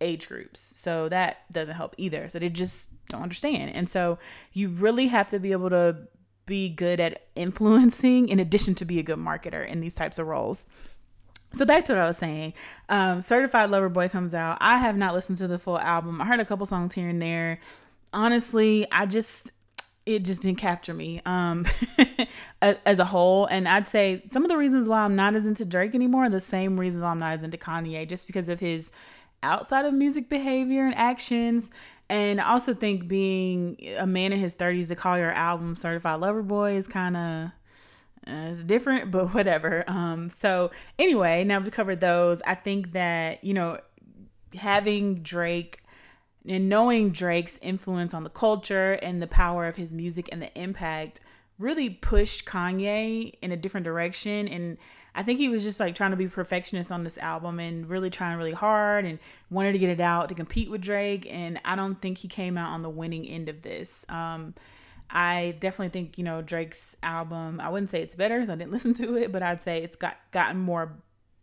age 0.01 0.27
groups. 0.27 0.59
So 0.59 1.07
that 1.09 1.51
doesn't 1.51 1.75
help 1.75 1.95
either. 1.97 2.27
So 2.29 2.39
they 2.39 2.49
just 2.49 3.05
don't 3.07 3.21
understand. 3.21 3.75
And 3.75 3.89
so 3.89 4.17
you 4.53 4.69
really 4.69 5.07
have 5.07 5.29
to 5.29 5.39
be 5.39 5.51
able 5.51 5.69
to 5.69 6.07
be 6.45 6.69
good 6.69 6.99
at 6.99 7.27
influencing 7.35 8.27
in 8.27 8.39
addition 8.39 8.75
to 8.75 8.85
be 8.85 8.99
a 8.99 9.03
good 9.03 9.19
marketer 9.19 9.65
in 9.65 9.79
these 9.79 9.95
types 9.95 10.19
of 10.19 10.27
roles. 10.27 10.67
So 11.53 11.65
back 11.65 11.85
to 11.85 11.93
what 11.93 12.01
I 12.01 12.07
was 12.07 12.17
saying. 12.17 12.53
Um, 12.89 13.21
Certified 13.21 13.69
Lover 13.69 13.89
Boy 13.89 14.09
comes 14.09 14.33
out. 14.33 14.57
I 14.61 14.77
have 14.79 14.95
not 14.95 15.13
listened 15.13 15.37
to 15.39 15.47
the 15.47 15.59
full 15.59 15.79
album. 15.79 16.21
I 16.21 16.25
heard 16.25 16.39
a 16.39 16.45
couple 16.45 16.65
songs 16.65 16.93
here 16.93 17.09
and 17.09 17.21
there. 17.21 17.59
Honestly, 18.13 18.85
I 18.91 19.05
just 19.05 19.51
it 20.05 20.25
just 20.25 20.41
didn't 20.41 20.57
capture 20.57 20.93
me 20.95 21.21
um 21.27 21.63
as 22.61 22.97
a 22.97 23.05
whole 23.05 23.45
and 23.45 23.67
i'd 23.67 23.87
say 23.87 24.23
some 24.31 24.43
of 24.43 24.49
the 24.49 24.57
reasons 24.57 24.89
why 24.89 25.01
i'm 25.01 25.15
not 25.15 25.35
as 25.35 25.45
into 25.45 25.63
drake 25.63 25.93
anymore 25.93 26.23
are 26.23 26.29
the 26.29 26.39
same 26.39 26.79
reasons 26.79 27.03
i'm 27.03 27.19
not 27.19 27.33
as 27.33 27.43
into 27.43 27.57
kanye 27.57 28.07
just 28.07 28.25
because 28.25 28.49
of 28.49 28.59
his 28.59 28.91
outside 29.43 29.85
of 29.85 29.93
music 29.93 30.29
behavior 30.29 30.85
and 30.85 30.95
actions. 30.95 31.71
And 32.09 32.41
I 32.41 32.51
also 32.51 32.73
think 32.73 33.07
being 33.07 33.77
a 33.97 34.05
man 34.05 34.33
in 34.33 34.39
his 34.39 34.55
30s 34.55 34.89
to 34.89 34.95
call 34.95 35.17
your 35.17 35.31
album 35.31 35.75
Certified 35.75 36.19
Lover 36.19 36.43
Boy 36.43 36.75
is 36.75 36.87
kind 36.87 37.15
of 37.15 37.51
uh, 38.27 38.49
it's 38.49 38.63
different, 38.63 39.11
but 39.11 39.33
whatever. 39.33 39.83
Um, 39.87 40.29
so 40.29 40.71
anyway, 40.99 41.43
now 41.43 41.59
we've 41.59 41.71
covered 41.71 42.01
those. 42.01 42.41
I 42.45 42.55
think 42.55 42.91
that 42.93 43.43
you 43.43 43.53
know 43.53 43.79
having 44.55 45.21
Drake 45.21 45.83
and 46.47 46.67
knowing 46.67 47.11
Drake's 47.11 47.59
influence 47.61 48.13
on 48.13 48.23
the 48.23 48.29
culture 48.29 48.93
and 48.93 49.21
the 49.21 49.27
power 49.27 49.67
of 49.67 49.75
his 49.75 49.93
music 49.93 50.27
and 50.31 50.41
the 50.41 50.59
impact 50.59 51.19
really 51.59 51.89
pushed 51.89 52.45
Kanye 52.45 53.33
in 53.41 53.51
a 53.51 53.57
different 53.57 53.83
direction 53.83 54.47
and 54.47 54.77
I 55.13 55.23
think 55.23 55.39
he 55.39 55.49
was 55.49 55.63
just 55.63 55.79
like 55.79 55.95
trying 55.95 56.11
to 56.11 56.17
be 56.17 56.27
perfectionist 56.27 56.91
on 56.91 57.03
this 57.03 57.17
album 57.17 57.59
and 57.59 57.89
really 57.89 58.09
trying 58.09 58.37
really 58.37 58.53
hard 58.53 59.05
and 59.05 59.19
wanted 59.49 59.73
to 59.73 59.79
get 59.79 59.89
it 59.89 59.99
out 59.99 60.29
to 60.29 60.35
compete 60.35 60.69
with 60.69 60.81
Drake. 60.81 61.27
And 61.29 61.59
I 61.65 61.75
don't 61.75 62.01
think 62.01 62.19
he 62.19 62.27
came 62.27 62.57
out 62.57 62.71
on 62.71 62.81
the 62.81 62.89
winning 62.89 63.25
end 63.25 63.49
of 63.49 63.61
this. 63.61 64.05
Um, 64.07 64.53
I 65.09 65.57
definitely 65.59 65.89
think 65.89 66.17
you 66.17 66.23
know 66.23 66.41
Drake's 66.41 66.95
album. 67.03 67.59
I 67.59 67.69
wouldn't 67.69 67.89
say 67.89 68.01
it's 68.01 68.15
better 68.15 68.35
because 68.35 68.49
I 68.49 68.55
didn't 68.55 68.71
listen 68.73 68.93
to 68.95 69.17
it, 69.17 69.31
but 69.31 69.43
I'd 69.43 69.61
say 69.61 69.83
it's 69.83 69.97
got 69.97 70.17
gotten 70.31 70.59
more 70.59 70.97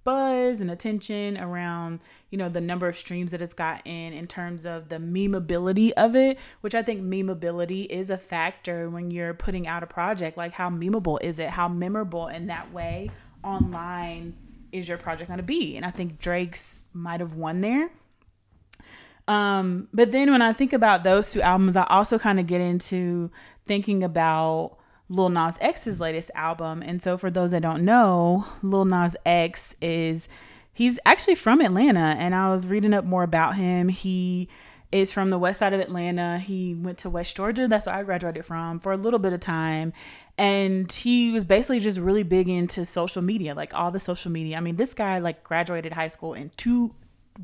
buzz 0.05 0.63
and 0.63 0.71
attention 0.71 1.37
around 1.37 2.01
you 2.31 2.39
know 2.39 2.49
the 2.49 2.63
number 2.63 2.89
of 2.89 2.97
streams 2.97 3.31
that 3.31 3.43
it's 3.43 3.53
gotten 3.53 3.93
in 3.93 4.27
terms 4.27 4.65
of 4.65 4.89
the 4.89 4.97
memeability 4.97 5.91
of 5.99 6.17
it 6.17 6.39
which 6.63 6.75
i 6.75 6.83
think 6.83 7.03
memeability 7.03 7.85
is 7.91 8.09
a 8.09 8.17
factor 8.17 8.89
when 8.89 9.11
you're 9.11 9.35
putting 9.35 9.67
out 9.67 9.83
a 9.83 9.87
project 9.87 10.39
like 10.39 10.55
how 10.55 10.71
memeable 10.71 11.19
is 11.21 11.39
it 11.39 11.51
how 11.51 11.69
memorable 11.69 12.27
in 12.27 12.47
that 12.47 12.73
way 12.73 13.11
online 13.49 14.35
is 14.73 14.89
your 14.89 14.99
project 14.99 15.29
going 15.29 15.39
to 15.39 15.43
be? 15.43 15.77
And 15.77 15.85
I 15.85 15.91
think 15.91 16.19
Drake's 16.19 16.85
might 16.93 17.21
have 17.21 17.35
won 17.35 17.61
there. 17.61 17.91
Um, 19.27 19.89
but 19.93 20.13
then 20.13 20.31
when 20.31 20.43
I 20.43 20.53
think 20.53 20.73
about 20.73 21.05
those 21.05 21.33
two 21.33 21.43
albums, 21.43 21.77
I 21.77 21.85
also 21.85 22.19
kind 22.19 22.41
of 22.41 22.47
get 22.47 22.61
into 22.61 23.31
thinking 23.67 24.03
about 24.03 24.79
Lil 25.09 25.29
Nas 25.29 25.59
X's 25.61 26.01
latest 26.01 26.31
album. 26.35 26.83
And 26.83 27.03
so 27.03 27.19
for 27.19 27.31
those 27.31 27.51
that 27.51 27.63
don't 27.63 27.85
know, 27.85 28.47
Lil 28.63 28.85
Nas 28.85 29.17
X 29.27 29.75
is 29.81 30.29
he's 30.73 30.99
actually 31.05 31.35
from 31.35 31.61
Atlanta 31.61 32.17
and 32.19 32.35
I 32.35 32.51
was 32.51 32.67
reading 32.67 32.95
up 32.95 33.05
more 33.05 33.23
about 33.23 33.57
him. 33.57 33.89
He 33.89 34.49
is 34.91 35.13
from 35.13 35.29
the 35.29 35.39
west 35.39 35.59
side 35.59 35.73
of 35.73 35.81
Atlanta. 35.81 36.39
He 36.39 36.75
went 36.75 36.99
to 36.99 37.11
West 37.11 37.37
Georgia. 37.37 37.69
That's 37.69 37.87
where 37.87 37.95
I 37.95 38.03
graduated 38.03 38.45
from 38.45 38.81
for 38.81 38.93
a 38.93 38.97
little 38.97 39.19
bit 39.19 39.33
of 39.33 39.41
time. 39.41 39.93
And 40.39 40.91
he 40.91 41.31
was 41.31 41.45
basically 41.45 41.81
just 41.81 41.99
really 41.99 42.23
big 42.23 42.49
into 42.49 42.85
social 42.85 43.23
media, 43.23 43.55
like 43.55 43.75
all 43.75 43.91
the 43.91 44.01
social 44.01 44.31
media. 44.31 44.57
I 44.57 44.61
mean, 44.61 44.77
this 44.77 44.95
guy 44.95 45.19
like 45.19 45.45
graduated 45.45 45.93
high 45.93 46.09
school 46.09 46.33
in 46.33 46.51
two 46.57 46.95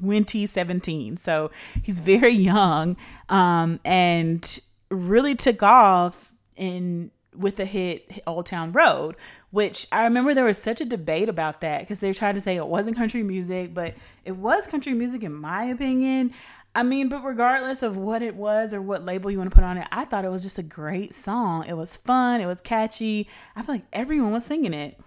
2017. 0.00 1.16
So 1.16 1.50
he's 1.82 2.00
very 2.00 2.32
young 2.32 2.96
um, 3.28 3.80
and 3.84 4.60
really 4.90 5.34
took 5.34 5.62
off 5.62 6.32
in 6.56 7.10
with 7.36 7.56
the 7.56 7.64
hit 7.64 8.22
Old 8.26 8.46
Town 8.46 8.72
Road, 8.72 9.16
which 9.50 9.86
I 9.92 10.04
remember 10.04 10.34
there 10.34 10.44
was 10.44 10.58
such 10.58 10.80
a 10.80 10.84
debate 10.84 11.28
about 11.28 11.60
that 11.60 11.80
because 11.80 12.00
they 12.00 12.12
tried 12.12 12.34
to 12.34 12.40
say 12.40 12.56
it 12.56 12.66
wasn't 12.66 12.96
country 12.96 13.22
music, 13.22 13.74
but 13.74 13.94
it 14.24 14.32
was 14.32 14.66
country 14.66 14.94
music 14.94 15.22
in 15.22 15.34
my 15.34 15.64
opinion. 15.64 16.32
I 16.76 16.82
mean, 16.82 17.08
but 17.08 17.24
regardless 17.24 17.82
of 17.82 17.96
what 17.96 18.20
it 18.22 18.34
was 18.34 18.74
or 18.74 18.82
what 18.82 19.04
label 19.04 19.30
you 19.30 19.38
want 19.38 19.50
to 19.50 19.54
put 19.54 19.62
on 19.62 19.78
it, 19.78 19.86
I 19.92 20.04
thought 20.04 20.24
it 20.24 20.30
was 20.30 20.42
just 20.42 20.58
a 20.58 20.62
great 20.62 21.14
song. 21.14 21.64
It 21.68 21.76
was 21.76 21.96
fun, 21.96 22.40
it 22.40 22.46
was 22.46 22.60
catchy. 22.60 23.28
I 23.54 23.62
feel 23.62 23.76
like 23.76 23.84
everyone 23.92 24.32
was 24.32 24.44
singing 24.44 24.74
it. 24.74 24.98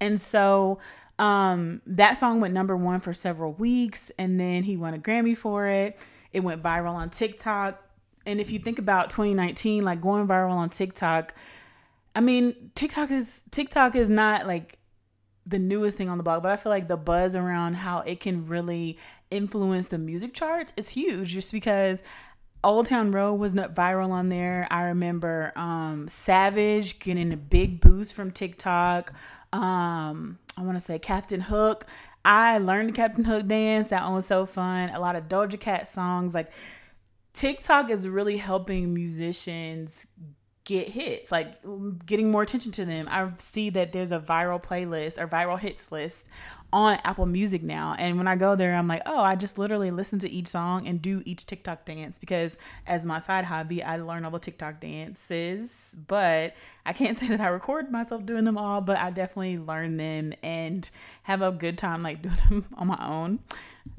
And 0.00 0.20
so 0.20 0.78
um, 1.18 1.82
that 1.86 2.16
song 2.16 2.40
went 2.40 2.54
number 2.54 2.76
one 2.76 3.00
for 3.00 3.12
several 3.12 3.52
weeks, 3.52 4.12
and 4.18 4.38
then 4.38 4.62
he 4.62 4.76
won 4.76 4.94
a 4.94 4.98
Grammy 4.98 5.36
for 5.36 5.66
it. 5.66 5.98
It 6.32 6.40
went 6.40 6.62
viral 6.62 6.94
on 6.94 7.10
TikTok. 7.10 7.82
And 8.28 8.42
if 8.42 8.52
you 8.52 8.58
think 8.58 8.78
about 8.78 9.08
2019, 9.08 9.82
like 9.84 10.02
going 10.02 10.28
viral 10.28 10.50
on 10.50 10.68
TikTok, 10.68 11.32
I 12.14 12.20
mean, 12.20 12.70
TikTok 12.74 13.10
is 13.10 13.42
TikTok 13.50 13.96
is 13.96 14.10
not 14.10 14.46
like 14.46 14.78
the 15.46 15.58
newest 15.58 15.96
thing 15.96 16.10
on 16.10 16.18
the 16.18 16.22
block, 16.22 16.42
but 16.42 16.52
I 16.52 16.56
feel 16.56 16.68
like 16.68 16.88
the 16.88 16.98
buzz 16.98 17.34
around 17.34 17.74
how 17.74 18.00
it 18.00 18.20
can 18.20 18.46
really 18.46 18.98
influence 19.30 19.88
the 19.88 19.96
music 19.96 20.34
charts 20.34 20.74
is 20.76 20.90
huge 20.90 21.30
just 21.30 21.52
because 21.52 22.02
Old 22.62 22.84
Town 22.84 23.12
Road 23.12 23.34
was 23.34 23.54
not 23.54 23.74
viral 23.74 24.10
on 24.10 24.28
there. 24.28 24.68
I 24.70 24.82
remember 24.82 25.52
um, 25.56 26.06
Savage 26.06 26.98
getting 26.98 27.32
a 27.32 27.36
big 27.36 27.80
boost 27.80 28.12
from 28.12 28.30
TikTok. 28.30 29.14
Um, 29.54 30.38
I 30.58 30.62
want 30.62 30.76
to 30.76 30.84
say 30.84 30.98
Captain 30.98 31.40
Hook. 31.40 31.86
I 32.26 32.58
learned 32.58 32.90
the 32.90 32.92
Captain 32.92 33.24
Hook 33.24 33.46
dance. 33.46 33.88
That 33.88 34.04
one 34.04 34.16
was 34.16 34.26
so 34.26 34.44
fun. 34.44 34.90
A 34.90 35.00
lot 35.00 35.16
of 35.16 35.28
Doja 35.28 35.58
Cat 35.58 35.88
songs. 35.88 36.34
Like 36.34 36.50
TikTok 37.38 37.88
is 37.88 38.08
really 38.08 38.38
helping 38.38 38.92
musicians 38.92 40.08
get 40.64 40.88
hits, 40.88 41.30
like 41.30 41.54
getting 42.04 42.32
more 42.32 42.42
attention 42.42 42.72
to 42.72 42.84
them. 42.84 43.06
I 43.08 43.30
see 43.36 43.70
that 43.70 43.92
there's 43.92 44.10
a 44.10 44.18
viral 44.18 44.60
playlist 44.60 45.22
or 45.22 45.28
viral 45.28 45.56
hits 45.56 45.92
list 45.92 46.28
on 46.72 46.98
Apple 47.04 47.26
Music 47.26 47.62
now. 47.62 47.94
And 47.96 48.18
when 48.18 48.26
I 48.26 48.34
go 48.34 48.56
there, 48.56 48.74
I'm 48.74 48.88
like, 48.88 49.02
oh, 49.06 49.20
I 49.20 49.36
just 49.36 49.56
literally 49.56 49.92
listen 49.92 50.18
to 50.18 50.28
each 50.28 50.48
song 50.48 50.88
and 50.88 51.00
do 51.00 51.22
each 51.24 51.46
TikTok 51.46 51.84
dance 51.84 52.18
because 52.18 52.56
as 52.88 53.06
my 53.06 53.20
side 53.20 53.44
hobby, 53.44 53.84
I 53.84 53.98
learn 53.98 54.24
all 54.24 54.32
the 54.32 54.40
TikTok 54.40 54.80
dances. 54.80 55.96
But 56.08 56.54
I 56.84 56.92
can't 56.92 57.16
say 57.18 57.28
that 57.28 57.40
I 57.40 57.46
record 57.46 57.92
myself 57.92 58.26
doing 58.26 58.42
them 58.42 58.58
all, 58.58 58.80
but 58.80 58.98
I 58.98 59.12
definitely 59.12 59.58
learn 59.58 59.96
them 59.96 60.34
and 60.42 60.90
have 61.22 61.40
a 61.40 61.52
good 61.52 61.78
time 61.78 62.02
like 62.02 62.20
doing 62.20 62.34
them 62.48 62.66
on 62.74 62.88
my 62.88 62.98
own. 63.00 63.38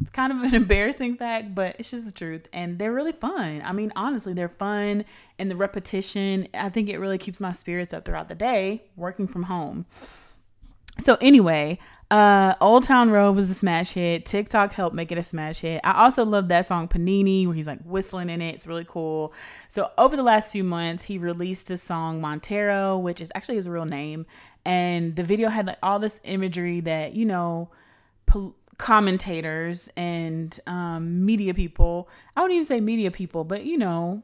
It's 0.01 0.09
kind 0.09 0.31
of 0.31 0.41
an 0.41 0.55
embarrassing 0.61 1.17
fact, 1.17 1.55
but 1.55 1.75
it's 1.79 1.91
just 1.91 2.05
the 2.05 2.11
truth. 2.11 2.47
And 2.53 2.79
they're 2.79 2.93
really 2.93 3.11
fun. 3.11 3.61
I 3.63 3.71
mean, 3.71 3.91
honestly, 3.95 4.33
they're 4.33 4.49
fun. 4.49 5.05
And 5.37 5.49
the 5.49 5.55
repetition, 5.55 6.47
I 6.53 6.69
think 6.69 6.89
it 6.89 6.97
really 6.99 7.17
keeps 7.17 7.39
my 7.39 7.51
spirits 7.51 7.93
up 7.93 8.05
throughout 8.05 8.27
the 8.27 8.35
day 8.35 8.83
working 8.95 9.27
from 9.27 9.43
home. 9.43 9.85
So, 10.99 11.17
anyway, 11.21 11.79
uh, 12.11 12.55
Old 12.59 12.83
Town 12.83 13.11
Road 13.11 13.35
was 13.35 13.49
a 13.49 13.53
smash 13.53 13.91
hit. 13.91 14.25
TikTok 14.25 14.73
helped 14.73 14.95
make 14.95 15.11
it 15.11 15.17
a 15.17 15.23
smash 15.23 15.61
hit. 15.61 15.79
I 15.83 16.03
also 16.03 16.25
love 16.25 16.47
that 16.49 16.65
song 16.65 16.87
Panini, 16.87 17.45
where 17.45 17.55
he's 17.55 17.67
like 17.67 17.81
whistling 17.83 18.29
in 18.29 18.41
it. 18.41 18.55
It's 18.55 18.67
really 18.67 18.85
cool. 18.85 19.33
So, 19.67 19.91
over 19.97 20.15
the 20.15 20.23
last 20.23 20.51
few 20.51 20.63
months, 20.63 21.03
he 21.03 21.17
released 21.17 21.67
the 21.67 21.77
song 21.77 22.19
Montero, 22.19 22.97
which 22.97 23.21
is 23.21 23.31
actually 23.33 23.55
his 23.55 23.69
real 23.69 23.85
name. 23.85 24.25
And 24.65 25.15
the 25.15 25.23
video 25.23 25.49
had 25.49 25.67
like 25.67 25.77
all 25.81 25.99
this 25.99 26.19
imagery 26.23 26.81
that, 26.81 27.13
you 27.13 27.25
know, 27.25 27.69
pol- 28.25 28.55
commentators 28.79 29.89
and 29.95 30.59
um, 30.65 31.23
media 31.25 31.53
people. 31.53 32.09
I 32.35 32.41
wouldn't 32.41 32.55
even 32.55 32.65
say 32.65 32.81
media 32.81 33.11
people, 33.11 33.43
but 33.43 33.65
you 33.65 33.77
know, 33.77 34.23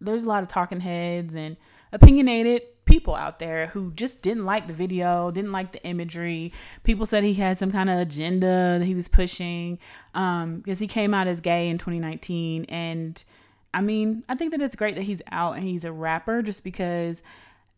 there's 0.00 0.24
a 0.24 0.28
lot 0.28 0.42
of 0.42 0.48
talking 0.48 0.80
heads 0.80 1.34
and 1.34 1.56
opinionated 1.90 2.62
people 2.84 3.14
out 3.14 3.38
there 3.38 3.68
who 3.68 3.90
just 3.92 4.22
didn't 4.22 4.44
like 4.44 4.66
the 4.66 4.74
video, 4.74 5.30
didn't 5.30 5.52
like 5.52 5.72
the 5.72 5.82
imagery. 5.84 6.52
People 6.84 7.06
said 7.06 7.24
he 7.24 7.34
had 7.34 7.56
some 7.56 7.70
kind 7.70 7.88
of 7.88 7.98
agenda 7.98 8.78
that 8.78 8.84
he 8.84 8.94
was 8.94 9.08
pushing 9.08 9.78
um, 10.14 10.58
because 10.58 10.78
he 10.78 10.86
came 10.86 11.14
out 11.14 11.26
as 11.26 11.40
gay 11.40 11.68
in 11.68 11.78
2019. 11.78 12.66
And 12.68 13.24
I 13.72 13.80
mean, 13.80 14.22
I 14.28 14.34
think 14.34 14.50
that 14.50 14.60
it's 14.60 14.76
great 14.76 14.96
that 14.96 15.02
he's 15.02 15.22
out 15.32 15.56
and 15.56 15.64
he's 15.64 15.84
a 15.84 15.92
rapper 15.92 16.42
just 16.42 16.62
because 16.62 17.22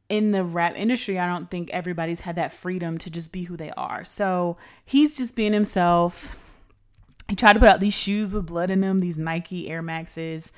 in 0.08 0.32
the 0.32 0.44
rap 0.44 0.74
industry, 0.76 1.18
I 1.18 1.26
don't 1.26 1.50
think 1.50 1.70
everybody's 1.70 2.20
had 2.20 2.36
that 2.36 2.52
freedom 2.52 2.98
to 2.98 3.10
just 3.10 3.32
be 3.32 3.44
who 3.44 3.56
they 3.56 3.70
are. 3.72 4.04
So 4.04 4.56
he's 4.84 5.16
just 5.16 5.36
being 5.36 5.52
himself. 5.52 6.38
He 7.28 7.34
tried 7.34 7.54
to 7.54 7.58
put 7.58 7.68
out 7.68 7.80
these 7.80 7.98
shoes 7.98 8.32
with 8.32 8.46
blood 8.46 8.70
in 8.70 8.80
them, 8.80 9.00
these 9.00 9.18
Nike 9.18 9.68
Air 9.68 9.82
Maxes 9.82 10.52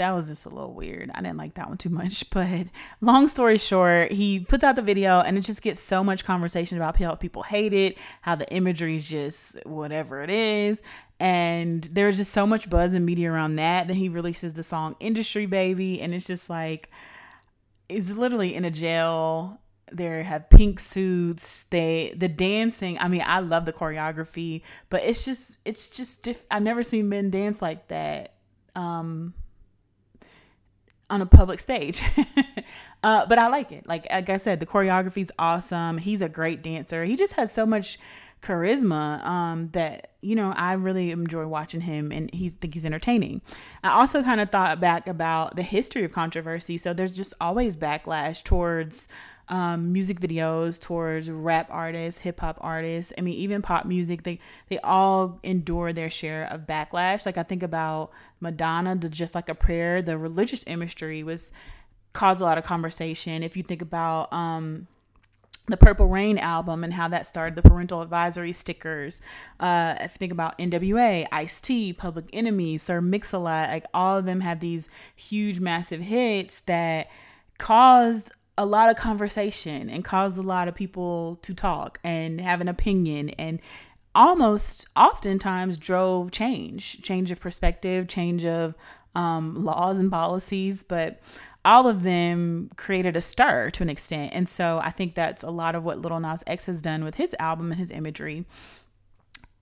that 0.00 0.12
was 0.12 0.28
just 0.28 0.46
a 0.46 0.48
little 0.48 0.72
weird. 0.72 1.10
I 1.14 1.20
didn't 1.20 1.36
like 1.36 1.54
that 1.54 1.68
one 1.68 1.76
too 1.76 1.90
much. 1.90 2.24
But 2.30 2.68
long 3.00 3.28
story 3.28 3.58
short, 3.58 4.12
he 4.12 4.40
puts 4.40 4.64
out 4.64 4.76
the 4.76 4.82
video 4.82 5.20
and 5.20 5.36
it 5.36 5.42
just 5.42 5.62
gets 5.62 5.80
so 5.80 6.02
much 6.02 6.24
conversation 6.24 6.78
about 6.78 6.96
how 6.98 7.14
people 7.16 7.42
hate 7.42 7.74
it, 7.74 7.98
how 8.22 8.34
the 8.34 8.50
imagery 8.52 8.96
is 8.96 9.08
just 9.08 9.58
whatever 9.66 10.22
it 10.22 10.30
is. 10.30 10.80
And 11.18 11.84
there's 11.92 12.16
just 12.16 12.32
so 12.32 12.46
much 12.46 12.70
buzz 12.70 12.94
and 12.94 13.04
media 13.04 13.30
around 13.30 13.56
that. 13.56 13.88
Then 13.88 13.96
he 13.96 14.08
releases 14.08 14.54
the 14.54 14.62
song 14.62 14.96
Industry 15.00 15.44
Baby. 15.44 16.00
And 16.00 16.14
it's 16.14 16.26
just 16.26 16.48
like, 16.48 16.88
it's 17.90 18.16
literally 18.16 18.54
in 18.54 18.64
a 18.64 18.70
jail 18.70 19.60
they 19.92 20.22
have 20.22 20.48
pink 20.50 20.78
suits 20.78 21.64
they 21.64 22.14
the 22.16 22.28
dancing 22.28 22.96
i 23.00 23.08
mean 23.08 23.22
i 23.26 23.40
love 23.40 23.64
the 23.64 23.72
choreography 23.72 24.62
but 24.88 25.02
it's 25.02 25.24
just 25.24 25.58
it's 25.64 25.90
just 25.90 26.22
diff- 26.22 26.46
i 26.50 26.58
never 26.58 26.82
seen 26.82 27.08
men 27.08 27.28
dance 27.30 27.60
like 27.60 27.88
that 27.88 28.34
um 28.76 29.34
on 31.10 31.20
a 31.20 31.26
public 31.26 31.58
stage. 31.58 32.02
uh, 33.02 33.26
but 33.26 33.38
I 33.38 33.48
like 33.48 33.72
it. 33.72 33.86
Like 33.86 34.06
like 34.10 34.30
I 34.30 34.36
said, 34.36 34.60
the 34.60 34.66
choreography's 34.66 35.30
awesome. 35.38 35.98
He's 35.98 36.22
a 36.22 36.28
great 36.28 36.62
dancer. 36.62 37.04
He 37.04 37.16
just 37.16 37.34
has 37.34 37.52
so 37.52 37.66
much 37.66 37.98
charisma 38.42 39.24
um, 39.24 39.68
that 39.72 40.12
you 40.22 40.34
know 40.34 40.52
I 40.56 40.72
really 40.72 41.10
enjoy 41.10 41.46
watching 41.46 41.82
him, 41.82 42.10
and 42.12 42.32
he 42.32 42.48
think 42.48 42.74
he's 42.74 42.84
entertaining. 42.84 43.42
I 43.84 43.90
also 43.90 44.22
kind 44.22 44.40
of 44.40 44.50
thought 44.50 44.80
back 44.80 45.06
about 45.06 45.56
the 45.56 45.62
history 45.62 46.04
of 46.04 46.12
controversy. 46.12 46.78
So 46.78 46.92
there's 46.92 47.12
just 47.12 47.34
always 47.40 47.76
backlash 47.76 48.42
towards 48.42 49.08
um, 49.50 49.92
music 49.92 50.20
videos 50.20 50.80
towards 50.80 51.28
rap 51.28 51.66
artists, 51.70 52.22
hip 52.22 52.40
hop 52.40 52.56
artists. 52.60 53.12
I 53.18 53.20
mean, 53.20 53.34
even 53.34 53.62
pop 53.62 53.84
music. 53.84 54.22
They 54.22 54.38
they 54.68 54.78
all 54.78 55.40
endure 55.42 55.92
their 55.92 56.08
share 56.08 56.44
of 56.44 56.62
backlash. 56.62 57.26
Like 57.26 57.36
I 57.36 57.42
think 57.42 57.62
about 57.62 58.10
Madonna, 58.38 58.94
the 58.94 59.08
Just 59.08 59.34
Like 59.34 59.48
a 59.48 59.54
Prayer. 59.54 60.00
The 60.00 60.16
religious 60.16 60.64
imagery 60.66 61.22
was 61.22 61.52
caused 62.12 62.40
a 62.40 62.44
lot 62.44 62.58
of 62.58 62.64
conversation. 62.64 63.42
If 63.42 63.56
you 63.56 63.62
think 63.62 63.82
about 63.82 64.32
um, 64.32 64.86
the 65.70 65.76
Purple 65.76 66.06
Rain 66.06 66.38
album 66.38 66.84
and 66.84 66.94
how 66.94 67.08
that 67.08 67.26
started, 67.26 67.56
the 67.56 67.62
parental 67.62 68.02
advisory 68.02 68.52
stickers. 68.52 69.20
Uh, 69.58 69.94
if 70.00 70.12
you 70.14 70.18
think 70.18 70.32
about 70.32 70.58
NWA, 70.58 71.26
Ice 71.32 71.60
T, 71.60 71.92
Public 71.92 72.26
Enemy, 72.32 72.78
Sir 72.78 73.00
Mix-a-Lot, 73.00 73.70
like 73.70 73.86
all 73.94 74.18
of 74.18 74.24
them 74.24 74.40
had 74.40 74.60
these 74.60 74.88
huge, 75.14 75.60
massive 75.60 76.02
hits 76.02 76.60
that 76.62 77.08
caused 77.58 78.32
a 78.58 78.66
lot 78.66 78.90
of 78.90 78.96
conversation 78.96 79.88
and 79.88 80.04
caused 80.04 80.36
a 80.36 80.42
lot 80.42 80.68
of 80.68 80.74
people 80.74 81.38
to 81.42 81.54
talk 81.54 81.98
and 82.04 82.40
have 82.40 82.60
an 82.60 82.68
opinion 82.68 83.30
and 83.30 83.58
almost 84.14 84.88
oftentimes 84.96 85.76
drove 85.76 86.30
change 86.30 87.00
change 87.00 87.30
of 87.30 87.40
perspective 87.40 88.08
change 88.08 88.44
of 88.44 88.74
um, 89.14 89.64
laws 89.64 89.98
and 89.98 90.10
policies 90.10 90.82
but 90.82 91.22
all 91.64 91.86
of 91.86 92.02
them 92.02 92.70
created 92.76 93.16
a 93.16 93.20
stir 93.20 93.70
to 93.70 93.82
an 93.82 93.90
extent. 93.90 94.32
And 94.34 94.48
so 94.48 94.80
i 94.82 94.90
think 94.90 95.14
that's 95.14 95.42
a 95.42 95.50
lot 95.50 95.74
of 95.74 95.84
what 95.84 95.98
Lil 95.98 96.20
Nas 96.20 96.44
X 96.46 96.66
has 96.66 96.82
done 96.82 97.04
with 97.04 97.16
his 97.16 97.34
album 97.38 97.70
and 97.70 97.78
his 97.78 97.90
imagery. 97.90 98.44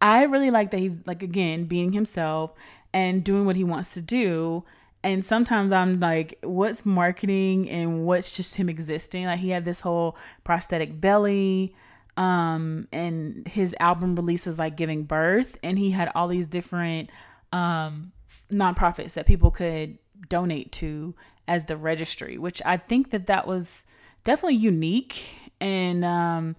I 0.01 0.23
really 0.23 0.51
like 0.51 0.71
that 0.71 0.79
he's 0.79 1.05
like 1.07 1.23
again 1.23 1.65
being 1.65 1.93
himself 1.93 2.53
and 2.93 3.25
doing 3.25 3.45
what 3.45 3.57
he 3.57 3.65
wants 3.65 3.95
to 3.95 4.01
do. 4.01 4.65
And 5.03 5.25
sometimes 5.25 5.73
I'm 5.73 6.01
like, 6.01 6.39
what's 6.43 6.85
marketing 6.85 7.69
and 7.71 8.05
what's 8.05 8.37
just 8.37 8.57
him 8.57 8.69
existing? 8.69 9.27
Like 9.27 9.39
he 9.39 9.51
had 9.51 9.65
this 9.65 9.81
whole 9.81 10.17
prosthetic 10.45 11.01
belly, 11.01 11.75
um, 12.17 12.89
and 12.93 13.47
his 13.47 13.77
album 13.79 14.17
release 14.17 14.47
was 14.47 14.59
like 14.59 14.77
giving 14.77 15.05
birth, 15.05 15.57
and 15.63 15.79
he 15.79 15.93
had 15.93 16.11
all 16.15 16.27
these 16.27 16.49
different 16.49 17.11
um 17.53 18.13
nonprofits 18.51 19.15
that 19.15 19.25
people 19.25 19.51
could 19.51 19.99
donate 20.29 20.73
to 20.73 21.15
as 21.47 21.67
the 21.67 21.77
registry, 21.77 22.39
which 22.39 22.61
I 22.65 22.77
think 22.77 23.11
that 23.11 23.27
that 23.27 23.47
was 23.47 23.87
definitely 24.25 24.57
unique 24.57 25.35
and 25.61 26.05
um 26.05 26.57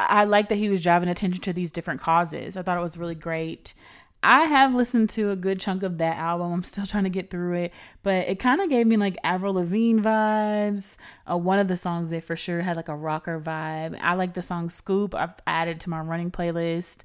I 0.00 0.24
like 0.24 0.48
that 0.50 0.54
he 0.54 0.68
was 0.68 0.80
driving 0.80 1.08
attention 1.08 1.40
to 1.42 1.52
these 1.52 1.72
different 1.72 2.00
causes. 2.00 2.56
I 2.56 2.62
thought 2.62 2.78
it 2.78 2.82
was 2.82 2.96
really 2.96 3.16
great. 3.16 3.74
I 4.22 4.42
have 4.42 4.74
listened 4.74 5.10
to 5.10 5.30
a 5.30 5.36
good 5.36 5.60
chunk 5.60 5.82
of 5.82 5.98
that 5.98 6.16
album. 6.16 6.52
I'm 6.52 6.62
still 6.64 6.86
trying 6.86 7.04
to 7.04 7.10
get 7.10 7.30
through 7.30 7.54
it, 7.54 7.72
but 8.02 8.28
it 8.28 8.38
kind 8.38 8.60
of 8.60 8.68
gave 8.68 8.86
me 8.86 8.96
like 8.96 9.16
Avril 9.22 9.54
Lavigne 9.54 10.00
vibes. 10.00 10.96
Uh, 11.30 11.36
one 11.36 11.58
of 11.58 11.68
the 11.68 11.76
songs 11.76 12.10
that 12.10 12.24
for 12.24 12.36
sure 12.36 12.62
had 12.62 12.76
like 12.76 12.88
a 12.88 12.96
rocker 12.96 13.40
vibe. 13.40 13.98
I 14.00 14.14
like 14.14 14.34
the 14.34 14.42
song 14.42 14.70
Scoop. 14.70 15.14
I've 15.14 15.34
added 15.46 15.80
to 15.80 15.90
my 15.90 16.00
running 16.00 16.30
playlist. 16.30 17.02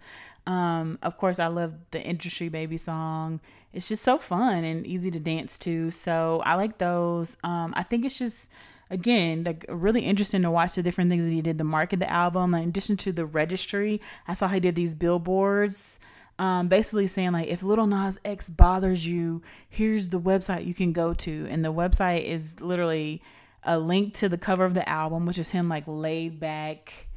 Um, 0.48 0.98
of 1.02 1.18
course, 1.18 1.40
I 1.40 1.48
love 1.48 1.74
the 1.92 2.02
Industry 2.02 2.50
Baby 2.50 2.78
song. 2.78 3.40
It's 3.74 3.88
just 3.88 4.04
so 4.04 4.18
fun 4.18 4.64
and 4.64 4.86
easy 4.86 5.10
to 5.12 5.20
dance 5.20 5.58
to. 5.60 5.92
So 5.92 6.42
I 6.46 6.56
like 6.56 6.78
those. 6.78 7.38
Um, 7.44 7.74
I 7.76 7.84
think 7.84 8.06
it's 8.06 8.20
just 8.20 8.52
again 8.90 9.44
like 9.44 9.66
really 9.70 10.02
interesting 10.02 10.44
to 10.44 10.52
watch 10.52 10.76
the 10.76 10.84
different 10.84 11.10
things 11.10 11.24
that 11.24 11.32
he 11.32 11.42
did 11.42 11.58
to 11.58 11.64
market 11.64 12.00
the 12.00 12.10
album. 12.10 12.54
In 12.54 12.70
addition 12.70 12.98
to 12.98 13.12
the 13.12 13.26
registry, 13.26 14.00
I 14.28 14.34
saw 14.34 14.48
he 14.48 14.60
did 14.60 14.76
these 14.76 14.96
billboards 14.96 16.00
um, 16.40 16.68
basically 16.68 17.08
saying 17.08 17.32
like 17.32 17.48
if 17.48 17.64
Lil 17.64 17.88
Nas 17.88 18.20
X 18.26 18.50
bothers 18.50 19.08
you, 19.08 19.42
here's 19.70 20.10
the 20.10 20.20
website 20.20 20.66
you 20.66 20.74
can 20.74 20.92
go 20.92 21.14
to, 21.14 21.48
and 21.50 21.64
the 21.64 21.74
website 21.74 22.24
is 22.24 22.60
literally 22.62 23.22
a 23.64 23.78
link 23.78 24.14
to 24.16 24.28
the 24.28 24.38
cover 24.38 24.66
of 24.66 24.74
the 24.74 24.88
album, 24.90 25.26
which 25.26 25.38
is 25.38 25.52
him 25.52 25.70
like 25.70 25.84
laid 25.86 26.40
back 26.40 27.08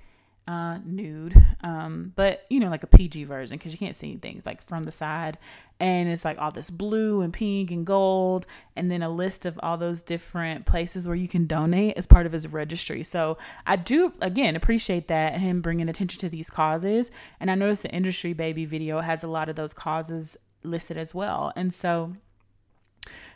uh, 0.48 0.78
nude, 0.84 1.34
um, 1.62 2.12
but 2.14 2.44
you 2.48 2.60
know, 2.60 2.70
like 2.70 2.84
a 2.84 2.86
PG 2.86 3.24
version 3.24 3.58
because 3.58 3.72
you 3.72 3.78
can't 3.78 3.96
see 3.96 4.16
things 4.16 4.46
like 4.46 4.62
from 4.62 4.84
the 4.84 4.92
side. 4.92 5.38
And 5.78 6.08
it's 6.08 6.24
like 6.24 6.40
all 6.40 6.52
this 6.52 6.70
blue 6.70 7.20
and 7.20 7.32
pink 7.32 7.70
and 7.70 7.84
gold, 7.84 8.46
and 8.74 8.90
then 8.90 9.02
a 9.02 9.10
list 9.10 9.44
of 9.44 9.58
all 9.62 9.76
those 9.76 10.02
different 10.02 10.64
places 10.64 11.06
where 11.06 11.16
you 11.16 11.28
can 11.28 11.46
donate 11.46 11.98
as 11.98 12.06
part 12.06 12.24
of 12.26 12.32
his 12.32 12.48
registry. 12.48 13.02
So 13.02 13.36
I 13.66 13.76
do 13.76 14.12
again 14.20 14.56
appreciate 14.56 15.08
that 15.08 15.38
him 15.40 15.60
bringing 15.60 15.88
attention 15.88 16.20
to 16.20 16.28
these 16.28 16.48
causes. 16.48 17.10
And 17.40 17.50
I 17.50 17.56
noticed 17.56 17.82
the 17.82 17.90
Industry 17.90 18.32
Baby 18.32 18.64
video 18.64 19.00
has 19.00 19.22
a 19.24 19.28
lot 19.28 19.48
of 19.48 19.56
those 19.56 19.74
causes 19.74 20.36
listed 20.62 20.96
as 20.96 21.14
well. 21.14 21.52
And 21.56 21.74
so 21.74 22.14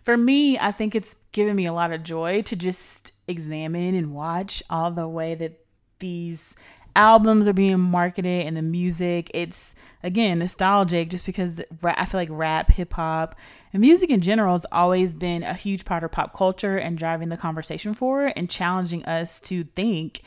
for 0.04 0.16
me, 0.16 0.58
I 0.58 0.72
think 0.72 0.94
it's 0.94 1.16
given 1.32 1.56
me 1.56 1.66
a 1.66 1.72
lot 1.72 1.92
of 1.92 2.02
joy 2.02 2.42
to 2.42 2.56
just 2.56 3.14
examine 3.28 3.94
and 3.94 4.14
watch 4.14 4.62
all 4.70 4.90
the 4.90 5.08
way 5.08 5.34
that 5.34 5.60
these 5.98 6.56
albums 7.00 7.48
are 7.48 7.54
being 7.54 7.80
marketed 7.80 8.46
and 8.46 8.54
the 8.56 8.62
music. 8.62 9.30
It's 9.32 9.74
again 10.02 10.38
nostalgic 10.40 11.08
just 11.08 11.24
because 11.24 11.62
I 11.82 12.04
feel 12.04 12.20
like 12.20 12.28
rap, 12.30 12.70
hip 12.70 12.92
hop, 12.92 13.34
and 13.72 13.80
music 13.80 14.10
in 14.10 14.20
general 14.20 14.52
has 14.52 14.66
always 14.70 15.14
been 15.14 15.42
a 15.42 15.54
huge 15.54 15.86
part 15.86 16.04
of 16.04 16.12
pop 16.12 16.34
culture 16.34 16.76
and 16.76 16.98
driving 16.98 17.30
the 17.30 17.38
conversation 17.38 17.94
forward 17.94 18.34
and 18.36 18.50
challenging 18.50 19.02
us 19.06 19.40
to 19.40 19.64
think 19.64 20.20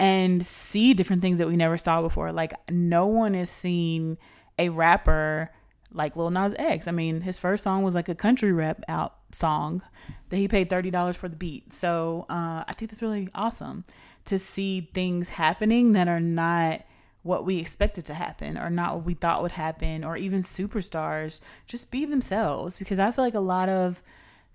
and 0.00 0.44
see 0.44 0.94
different 0.94 1.22
things 1.22 1.38
that 1.38 1.46
we 1.46 1.56
never 1.56 1.78
saw 1.78 2.02
before. 2.02 2.32
Like 2.32 2.54
no 2.70 3.06
one 3.06 3.34
has 3.34 3.48
seen 3.48 4.18
a 4.58 4.68
rapper 4.70 5.52
like 5.92 6.16
Lil 6.16 6.32
Nas 6.32 6.54
X. 6.58 6.88
I 6.88 6.90
mean, 6.90 7.20
his 7.20 7.38
first 7.38 7.62
song 7.62 7.84
was 7.84 7.94
like 7.94 8.08
a 8.08 8.16
country 8.16 8.52
rap 8.52 8.82
out 8.88 9.14
song 9.30 9.80
that 10.30 10.38
he 10.38 10.48
paid 10.48 10.68
thirty 10.68 10.90
dollars 10.90 11.16
for 11.16 11.28
the 11.28 11.36
beat. 11.36 11.72
So 11.72 12.26
uh, 12.28 12.64
I 12.66 12.72
think 12.74 12.90
that's 12.90 13.02
really 13.02 13.28
awesome 13.32 13.84
to 14.26 14.38
see 14.38 14.90
things 14.92 15.30
happening 15.30 15.92
that 15.92 16.08
are 16.08 16.20
not 16.20 16.82
what 17.22 17.44
we 17.44 17.58
expected 17.58 18.04
to 18.04 18.14
happen 18.14 18.56
or 18.56 18.70
not 18.70 18.94
what 18.94 19.04
we 19.04 19.14
thought 19.14 19.42
would 19.42 19.52
happen 19.52 20.04
or 20.04 20.16
even 20.16 20.40
superstars 20.40 21.40
just 21.66 21.90
be 21.90 22.04
themselves 22.04 22.78
because 22.78 23.00
i 23.00 23.10
feel 23.10 23.24
like 23.24 23.34
a 23.34 23.40
lot 23.40 23.68
of 23.68 24.00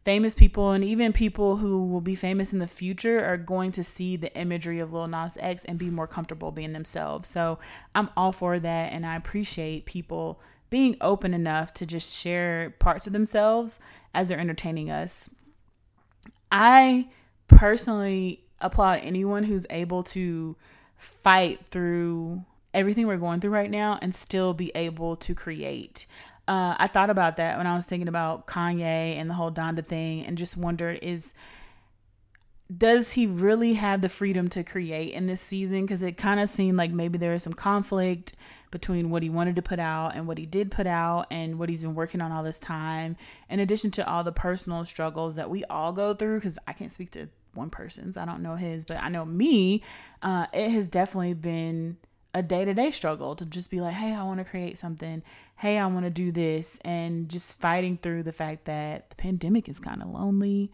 famous 0.03 0.33
people 0.33 0.71
and 0.71 0.83
even 0.83 1.13
people 1.13 1.57
who 1.57 1.85
will 1.85 2.01
be 2.01 2.15
famous 2.15 2.51
in 2.51 2.59
the 2.59 2.67
future 2.67 3.23
are 3.23 3.37
going 3.37 3.71
to 3.71 3.83
see 3.83 4.15
the 4.15 4.35
imagery 4.35 4.79
of 4.79 4.91
Lil 4.91 5.07
Nas 5.07 5.37
X 5.39 5.63
and 5.65 5.77
be 5.77 5.89
more 5.89 6.07
comfortable 6.07 6.51
being 6.51 6.73
themselves. 6.73 7.27
So 7.29 7.59
I'm 7.93 8.09
all 8.17 8.31
for 8.31 8.59
that 8.59 8.91
and 8.91 9.05
I 9.05 9.15
appreciate 9.15 9.85
people 9.85 10.41
being 10.69 10.97
open 11.01 11.33
enough 11.33 11.73
to 11.75 11.85
just 11.85 12.17
share 12.17 12.73
parts 12.79 13.05
of 13.05 13.13
themselves 13.13 13.79
as 14.13 14.29
they're 14.29 14.39
entertaining 14.39 14.89
us. 14.89 15.35
I 16.51 17.09
personally 17.47 18.45
applaud 18.61 18.99
anyone 19.03 19.43
who's 19.43 19.65
able 19.69 20.03
to 20.03 20.55
fight 20.97 21.59
through 21.69 22.43
everything 22.73 23.07
we're 23.07 23.17
going 23.17 23.39
through 23.39 23.51
right 23.51 23.71
now 23.71 23.99
and 24.01 24.15
still 24.15 24.53
be 24.53 24.71
able 24.75 25.15
to 25.17 25.35
create. 25.35 26.05
Uh, 26.47 26.75
I 26.77 26.87
thought 26.87 27.09
about 27.09 27.37
that 27.37 27.57
when 27.57 27.67
I 27.67 27.75
was 27.75 27.85
thinking 27.85 28.07
about 28.07 28.47
Kanye 28.47 29.15
and 29.15 29.29
the 29.29 29.35
whole 29.35 29.51
Donda 29.51 29.85
thing 29.85 30.25
and 30.25 30.37
just 30.37 30.57
wondered 30.57 30.99
is 31.01 31.33
does 32.75 33.13
he 33.13 33.27
really 33.27 33.73
have 33.73 34.01
the 34.01 34.09
freedom 34.09 34.47
to 34.49 34.63
create 34.63 35.13
in 35.13 35.25
this 35.25 35.41
season? 35.41 35.81
Because 35.81 36.01
it 36.01 36.17
kind 36.17 36.39
of 36.39 36.49
seemed 36.49 36.77
like 36.77 36.91
maybe 36.91 37.17
there 37.17 37.33
was 37.33 37.43
some 37.43 37.53
conflict 37.53 38.33
between 38.69 39.09
what 39.09 39.23
he 39.23 39.29
wanted 39.29 39.57
to 39.57 39.61
put 39.61 39.79
out 39.79 40.15
and 40.15 40.27
what 40.27 40.37
he 40.37 40.45
did 40.45 40.71
put 40.71 40.87
out 40.87 41.27
and 41.29 41.59
what 41.59 41.67
he's 41.67 41.81
been 41.81 41.95
working 41.95 42.21
on 42.21 42.31
all 42.31 42.43
this 42.43 42.59
time, 42.59 43.17
in 43.49 43.59
addition 43.59 43.91
to 43.91 44.09
all 44.09 44.23
the 44.23 44.31
personal 44.31 44.85
struggles 44.85 45.35
that 45.35 45.49
we 45.49 45.65
all 45.65 45.91
go 45.91 46.13
through. 46.13 46.37
Because 46.37 46.57
I 46.65 46.71
can't 46.71 46.93
speak 46.93 47.11
to 47.11 47.27
one 47.53 47.69
person's, 47.69 48.17
I 48.17 48.25
don't 48.25 48.41
know 48.41 48.55
his, 48.55 48.85
but 48.85 48.97
I 48.97 49.09
know 49.09 49.25
me, 49.25 49.81
uh, 50.21 50.47
it 50.53 50.69
has 50.69 50.89
definitely 50.89 51.33
been 51.33 51.97
a 52.33 52.41
day 52.41 52.63
to 52.63 52.73
day 52.73 52.91
struggle 52.91 53.35
to 53.35 53.45
just 53.45 53.69
be 53.69 53.81
like, 53.81 53.93
hey, 53.93 54.13
I 54.13 54.23
want 54.23 54.39
to 54.39 54.45
create 54.45 54.77
something. 54.77 55.21
Hey, 55.57 55.77
I 55.77 55.85
want 55.87 56.05
to 56.05 56.09
do 56.09 56.31
this. 56.31 56.79
And 56.85 57.29
just 57.29 57.59
fighting 57.59 57.97
through 57.97 58.23
the 58.23 58.33
fact 58.33 58.65
that 58.65 59.09
the 59.09 59.15
pandemic 59.15 59.67
is 59.67 59.79
kind 59.79 60.01
of 60.01 60.09
lonely 60.09 60.71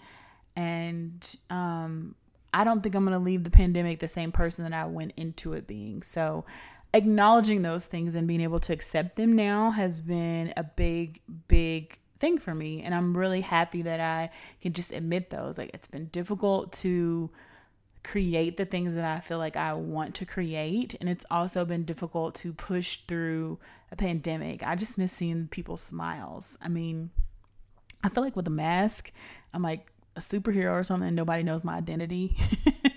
and 0.57 1.35
um, 1.51 2.15
I 2.51 2.63
don't 2.63 2.81
think 2.81 2.95
I'm 2.95 3.05
going 3.05 3.17
to 3.17 3.23
leave 3.23 3.43
the 3.43 3.51
pandemic 3.51 3.99
the 3.99 4.07
same 4.07 4.31
person 4.31 4.63
that 4.63 4.73
I 4.73 4.87
went 4.87 5.13
into 5.15 5.53
it 5.53 5.67
being. 5.67 6.01
So, 6.01 6.45
acknowledging 6.93 7.61
those 7.61 7.85
things 7.85 8.15
and 8.15 8.27
being 8.27 8.41
able 8.41 8.59
to 8.61 8.73
accept 8.73 9.17
them 9.17 9.35
now 9.35 9.69
has 9.71 9.99
been 9.99 10.53
a 10.57 10.63
big, 10.63 11.21
big 11.47 11.99
thing 12.19 12.37
for 12.37 12.53
me. 12.53 12.81
And 12.81 12.93
I'm 12.93 13.17
really 13.17 13.41
happy 13.41 13.81
that 13.83 13.99
I 13.99 14.29
can 14.61 14.73
just 14.73 14.91
admit 14.91 15.29
those. 15.29 15.57
Like, 15.57 15.71
it's 15.73 15.87
been 15.87 16.07
difficult 16.07 16.71
to 16.73 17.29
create 18.03 18.55
the 18.57 18.65
things 18.65 18.95
that 18.95 19.03
I 19.05 19.19
feel 19.19 19.37
like 19.37 19.57
I 19.57 19.73
want 19.73 20.15
to 20.15 20.25
create. 20.25 20.95
And 20.99 21.09
it's 21.09 21.25
also 21.29 21.65
been 21.65 21.83
difficult 21.83 22.35
to 22.35 22.53
push 22.53 22.99
through 23.07 23.59
a 23.91 23.95
pandemic. 23.95 24.65
I 24.65 24.75
just 24.75 24.97
miss 24.97 25.11
seeing 25.11 25.47
people's 25.47 25.81
smiles. 25.81 26.57
I 26.61 26.69
mean, 26.69 27.09
I 28.03 28.09
feel 28.09 28.23
like 28.23 28.35
with 28.35 28.47
a 28.47 28.51
mask, 28.51 29.11
I'm 29.53 29.61
like, 29.61 29.91
a 30.17 30.19
superhero 30.19 30.71
or 30.71 30.83
something 30.83 31.13
nobody 31.13 31.43
knows 31.43 31.63
my 31.63 31.75
identity. 31.75 32.35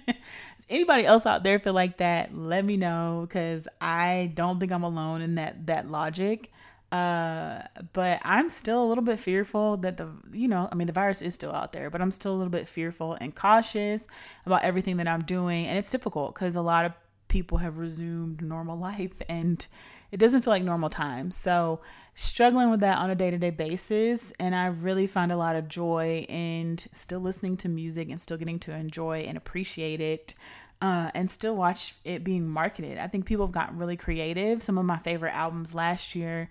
Anybody 0.71 1.05
else 1.05 1.27
out 1.27 1.43
there 1.43 1.59
feel 1.59 1.75
like 1.75 1.99
that? 1.99 2.35
Let 2.35 2.65
me 2.65 2.77
know 2.77 3.27
because 3.29 3.69
I 3.81 4.33
don't 4.35 4.59
think 4.59 4.73
I'm 4.73 4.85
alone 4.85 5.21
in 5.21 5.35
that 5.35 5.67
that 5.67 5.91
logic. 5.91 6.51
Uh, 6.93 7.63
but 7.93 8.21
I'm 8.25 8.49
still 8.49 8.83
a 8.83 8.87
little 8.87 9.05
bit 9.05 9.21
fearful 9.21 9.77
that 9.79 9.97
the 9.97 10.09
you 10.33 10.49
know 10.49 10.69
I 10.73 10.75
mean 10.75 10.89
the 10.89 10.93
virus 10.93 11.23
is 11.23 11.35
still 11.35 11.53
out 11.53 11.73
there, 11.73 11.89
but 11.89 12.03
I'm 12.03 12.11
still 12.11 12.33
a 12.33 12.37
little 12.37 12.51
bit 12.51 12.67
fearful 12.67 13.17
and 13.21 13.35
cautious 13.35 14.09
about 14.45 14.65
everything 14.65 14.97
that 14.97 15.07
I'm 15.07 15.23
doing, 15.23 15.67
and 15.67 15.79
it's 15.79 15.91
difficult 15.91 16.35
because 16.35 16.57
a 16.57 16.63
lot 16.63 16.85
of 16.85 16.93
people 17.29 17.59
have 17.59 17.79
resumed 17.79 18.43
normal 18.43 18.77
life 18.91 19.23
and 19.29 19.67
it 20.11 20.19
doesn't 20.19 20.43
feel 20.43 20.53
like 20.53 20.65
normal 20.65 20.91
times. 20.91 21.37
So, 21.37 21.81
struggling 22.15 22.71
with 22.71 22.81
that 22.81 22.99
on 22.99 23.11
a 23.11 23.15
day 23.15 23.31
to 23.31 23.39
day 23.39 23.51
basis. 23.51 24.33
And 24.39 24.55
I 24.55 24.67
really 24.67 25.07
find 25.07 25.33
a 25.33 25.37
lot 25.37 25.57
of 25.57 25.69
joy 25.69 26.27
in 26.29 26.79
still 26.93 27.21
listening 27.21 27.57
to 27.59 27.69
music 27.69 28.11
and 28.11 28.21
still 28.21 28.37
getting 28.37 28.59
to 28.61 28.75
enjoy 28.75 29.21
and 29.21 29.37
appreciate 29.39 30.01
it. 30.01 30.35
Uh, 30.83 31.11
and 31.15 31.31
still 31.31 31.55
watch 31.55 31.95
it 32.05 32.25
being 32.25 32.49
marketed. 32.49 32.97
I 32.97 33.07
think 33.07 33.27
people 33.27 33.45
have 33.47 33.53
gotten 33.53 33.77
really 33.77 33.99
creative. 33.99 34.63
Some 34.63 34.79
of 34.79 34.87
my 34.87 34.97
favorite 34.97 35.35
albums 35.35 35.75
last 35.75 36.15
year, 36.15 36.49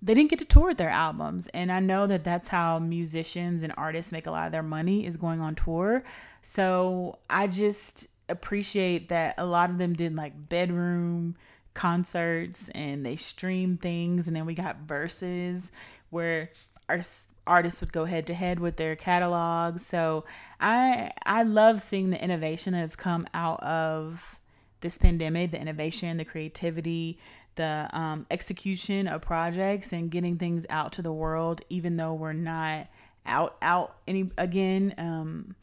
they 0.00 0.14
didn't 0.14 0.30
get 0.30 0.38
to 0.38 0.44
tour 0.44 0.74
their 0.74 0.90
albums. 0.90 1.48
And 1.48 1.72
I 1.72 1.80
know 1.80 2.06
that 2.06 2.24
that's 2.24 2.48
how 2.48 2.78
musicians 2.78 3.62
and 3.62 3.72
artists 3.76 4.12
make 4.12 4.26
a 4.26 4.30
lot 4.30 4.46
of 4.46 4.52
their 4.52 4.62
money 4.62 5.04
is 5.04 5.16
going 5.16 5.40
on 5.40 5.54
tour. 5.54 6.04
So 6.40 7.18
I 7.28 7.48
just 7.48 8.08
appreciate 8.28 9.08
that 9.08 9.34
a 9.38 9.46
lot 9.46 9.70
of 9.70 9.78
them 9.78 9.94
did 9.94 10.14
like 10.14 10.48
bedroom 10.48 11.36
concerts 11.74 12.68
and 12.70 13.06
they 13.06 13.16
stream 13.16 13.76
things 13.76 14.26
and 14.26 14.36
then 14.36 14.44
we 14.44 14.54
got 14.54 14.80
verses 14.80 15.70
where 16.10 16.50
artists 16.88 17.28
artists 17.46 17.80
would 17.80 17.92
go 17.92 18.04
head 18.04 18.26
to 18.26 18.34
head 18.34 18.58
with 18.58 18.76
their 18.76 18.96
catalogs 18.96 19.86
so 19.86 20.24
i 20.60 21.08
i 21.24 21.42
love 21.42 21.80
seeing 21.80 22.10
the 22.10 22.22
innovation 22.22 22.72
that's 22.72 22.96
come 22.96 23.26
out 23.32 23.62
of 23.62 24.40
this 24.80 24.98
pandemic 24.98 25.52
the 25.52 25.60
innovation 25.60 26.16
the 26.16 26.24
creativity 26.24 27.16
the 27.58 27.90
um, 27.92 28.26
execution 28.30 29.06
of 29.06 29.20
projects 29.20 29.92
and 29.92 30.10
getting 30.10 30.38
things 30.38 30.64
out 30.70 30.92
to 30.92 31.02
the 31.02 31.12
world 31.12 31.60
even 31.68 31.98
though 31.98 32.14
we're 32.14 32.32
not 32.32 32.88
out 33.26 33.56
out 33.60 33.96
any 34.08 34.30
again 34.38 34.94
um, 34.96 35.54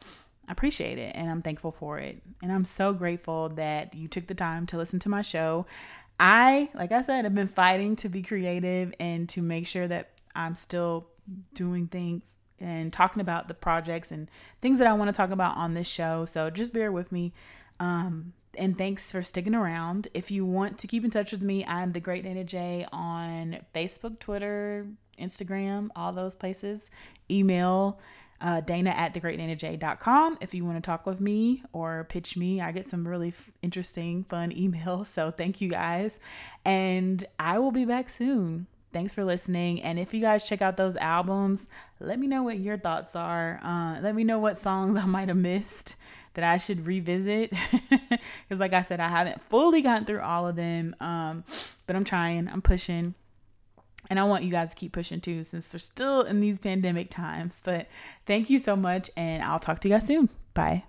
I 0.47 0.51
appreciate 0.51 0.97
it 0.97 1.15
and 1.15 1.29
I'm 1.29 1.41
thankful 1.41 1.71
for 1.71 1.97
it. 1.99 2.21
And 2.41 2.51
I'm 2.51 2.65
so 2.65 2.93
grateful 2.93 3.49
that 3.49 3.95
you 3.95 4.07
took 4.07 4.27
the 4.27 4.35
time 4.35 4.65
to 4.67 4.77
listen 4.77 4.99
to 4.99 5.09
my 5.09 5.21
show. 5.21 5.65
I, 6.19 6.69
like 6.73 6.91
I 6.91 7.01
said, 7.01 7.25
have 7.25 7.35
been 7.35 7.47
fighting 7.47 7.95
to 7.97 8.09
be 8.09 8.21
creative 8.21 8.93
and 8.99 9.27
to 9.29 9.41
make 9.41 9.67
sure 9.67 9.87
that 9.87 10.11
I'm 10.35 10.55
still 10.55 11.07
doing 11.53 11.87
things 11.87 12.37
and 12.59 12.93
talking 12.93 13.21
about 13.21 13.47
the 13.47 13.53
projects 13.53 14.11
and 14.11 14.29
things 14.61 14.77
that 14.77 14.87
I 14.87 14.93
want 14.93 15.09
to 15.09 15.17
talk 15.17 15.31
about 15.31 15.57
on 15.57 15.73
this 15.73 15.89
show. 15.89 16.25
So 16.25 16.49
just 16.49 16.73
bear 16.73 16.91
with 16.91 17.11
me. 17.11 17.33
Um, 17.79 18.33
and 18.55 18.77
thanks 18.77 19.11
for 19.11 19.21
sticking 19.21 19.55
around. 19.55 20.07
If 20.13 20.31
you 20.31 20.45
want 20.45 20.77
to 20.79 20.87
keep 20.87 21.03
in 21.03 21.11
touch 21.11 21.31
with 21.31 21.41
me, 21.41 21.65
I'm 21.65 21.91
the 21.91 21.99
Great 21.99 22.23
Dana 22.23 22.43
J 22.43 22.85
on 22.91 23.59
Facebook, 23.73 24.19
Twitter, 24.19 24.87
Instagram, 25.19 25.89
all 25.95 26.13
those 26.13 26.35
places. 26.35 26.89
Email 27.29 27.99
uh, 28.41 28.61
dana 28.61 28.89
at 28.91 29.13
thegreatdanaj.com 29.13 30.37
if 30.41 30.53
you 30.53 30.65
want 30.65 30.77
to 30.77 30.81
talk 30.81 31.05
with 31.05 31.21
me 31.21 31.63
or 31.71 32.05
pitch 32.09 32.35
me. 32.35 32.61
I 32.61 32.71
get 32.71 32.87
some 32.87 33.07
really 33.07 33.29
f- 33.29 33.51
interesting, 33.61 34.23
fun 34.23 34.51
emails. 34.55 35.07
So 35.07 35.31
thank 35.31 35.61
you 35.61 35.69
guys. 35.69 36.19
And 36.63 37.23
I 37.39 37.59
will 37.59 37.71
be 37.71 37.85
back 37.85 38.09
soon. 38.09 38.67
Thanks 38.91 39.13
for 39.13 39.25
listening. 39.25 39.81
And 39.81 39.99
if 39.99 40.13
you 40.13 40.21
guys 40.21 40.43
check 40.43 40.61
out 40.61 40.77
those 40.77 40.95
albums, 40.97 41.67
let 41.99 42.17
me 42.17 42.27
know 42.27 42.43
what 42.43 42.59
your 42.59 42.77
thoughts 42.77 43.15
are. 43.15 43.59
Uh, 43.61 43.99
let 44.01 44.15
me 44.15 44.23
know 44.23 44.39
what 44.39 44.57
songs 44.57 44.97
I 45.01 45.05
might 45.05 45.27
have 45.27 45.37
missed 45.37 45.95
that 46.35 46.43
I 46.43 46.57
should 46.57 46.85
revisit. 46.85 47.53
Because, 48.47 48.59
like 48.59 48.73
I 48.73 48.81
said, 48.81 48.99
I 48.99 49.09
haven't 49.09 49.41
fully 49.49 49.81
gotten 49.81 50.05
through 50.05 50.21
all 50.21 50.47
of 50.47 50.55
them. 50.55 50.95
Um, 50.99 51.43
but 51.87 51.95
I'm 51.95 52.03
trying, 52.03 52.47
I'm 52.47 52.61
pushing. 52.61 53.15
And 54.09 54.19
I 54.19 54.23
want 54.23 54.43
you 54.43 54.51
guys 54.51 54.69
to 54.69 54.75
keep 54.75 54.93
pushing 54.93 55.19
too, 55.19 55.43
since 55.43 55.73
we're 55.73 55.79
still 55.79 56.21
in 56.21 56.39
these 56.39 56.59
pandemic 56.59 57.09
times. 57.09 57.61
But 57.63 57.87
thank 58.25 58.49
you 58.49 58.59
so 58.59 58.75
much, 58.75 59.09
and 59.17 59.41
I'll 59.41 59.59
talk 59.59 59.79
to 59.79 59.87
you 59.87 59.95
guys 59.95 60.05
soon. 60.05 60.29
Bye. 60.53 60.83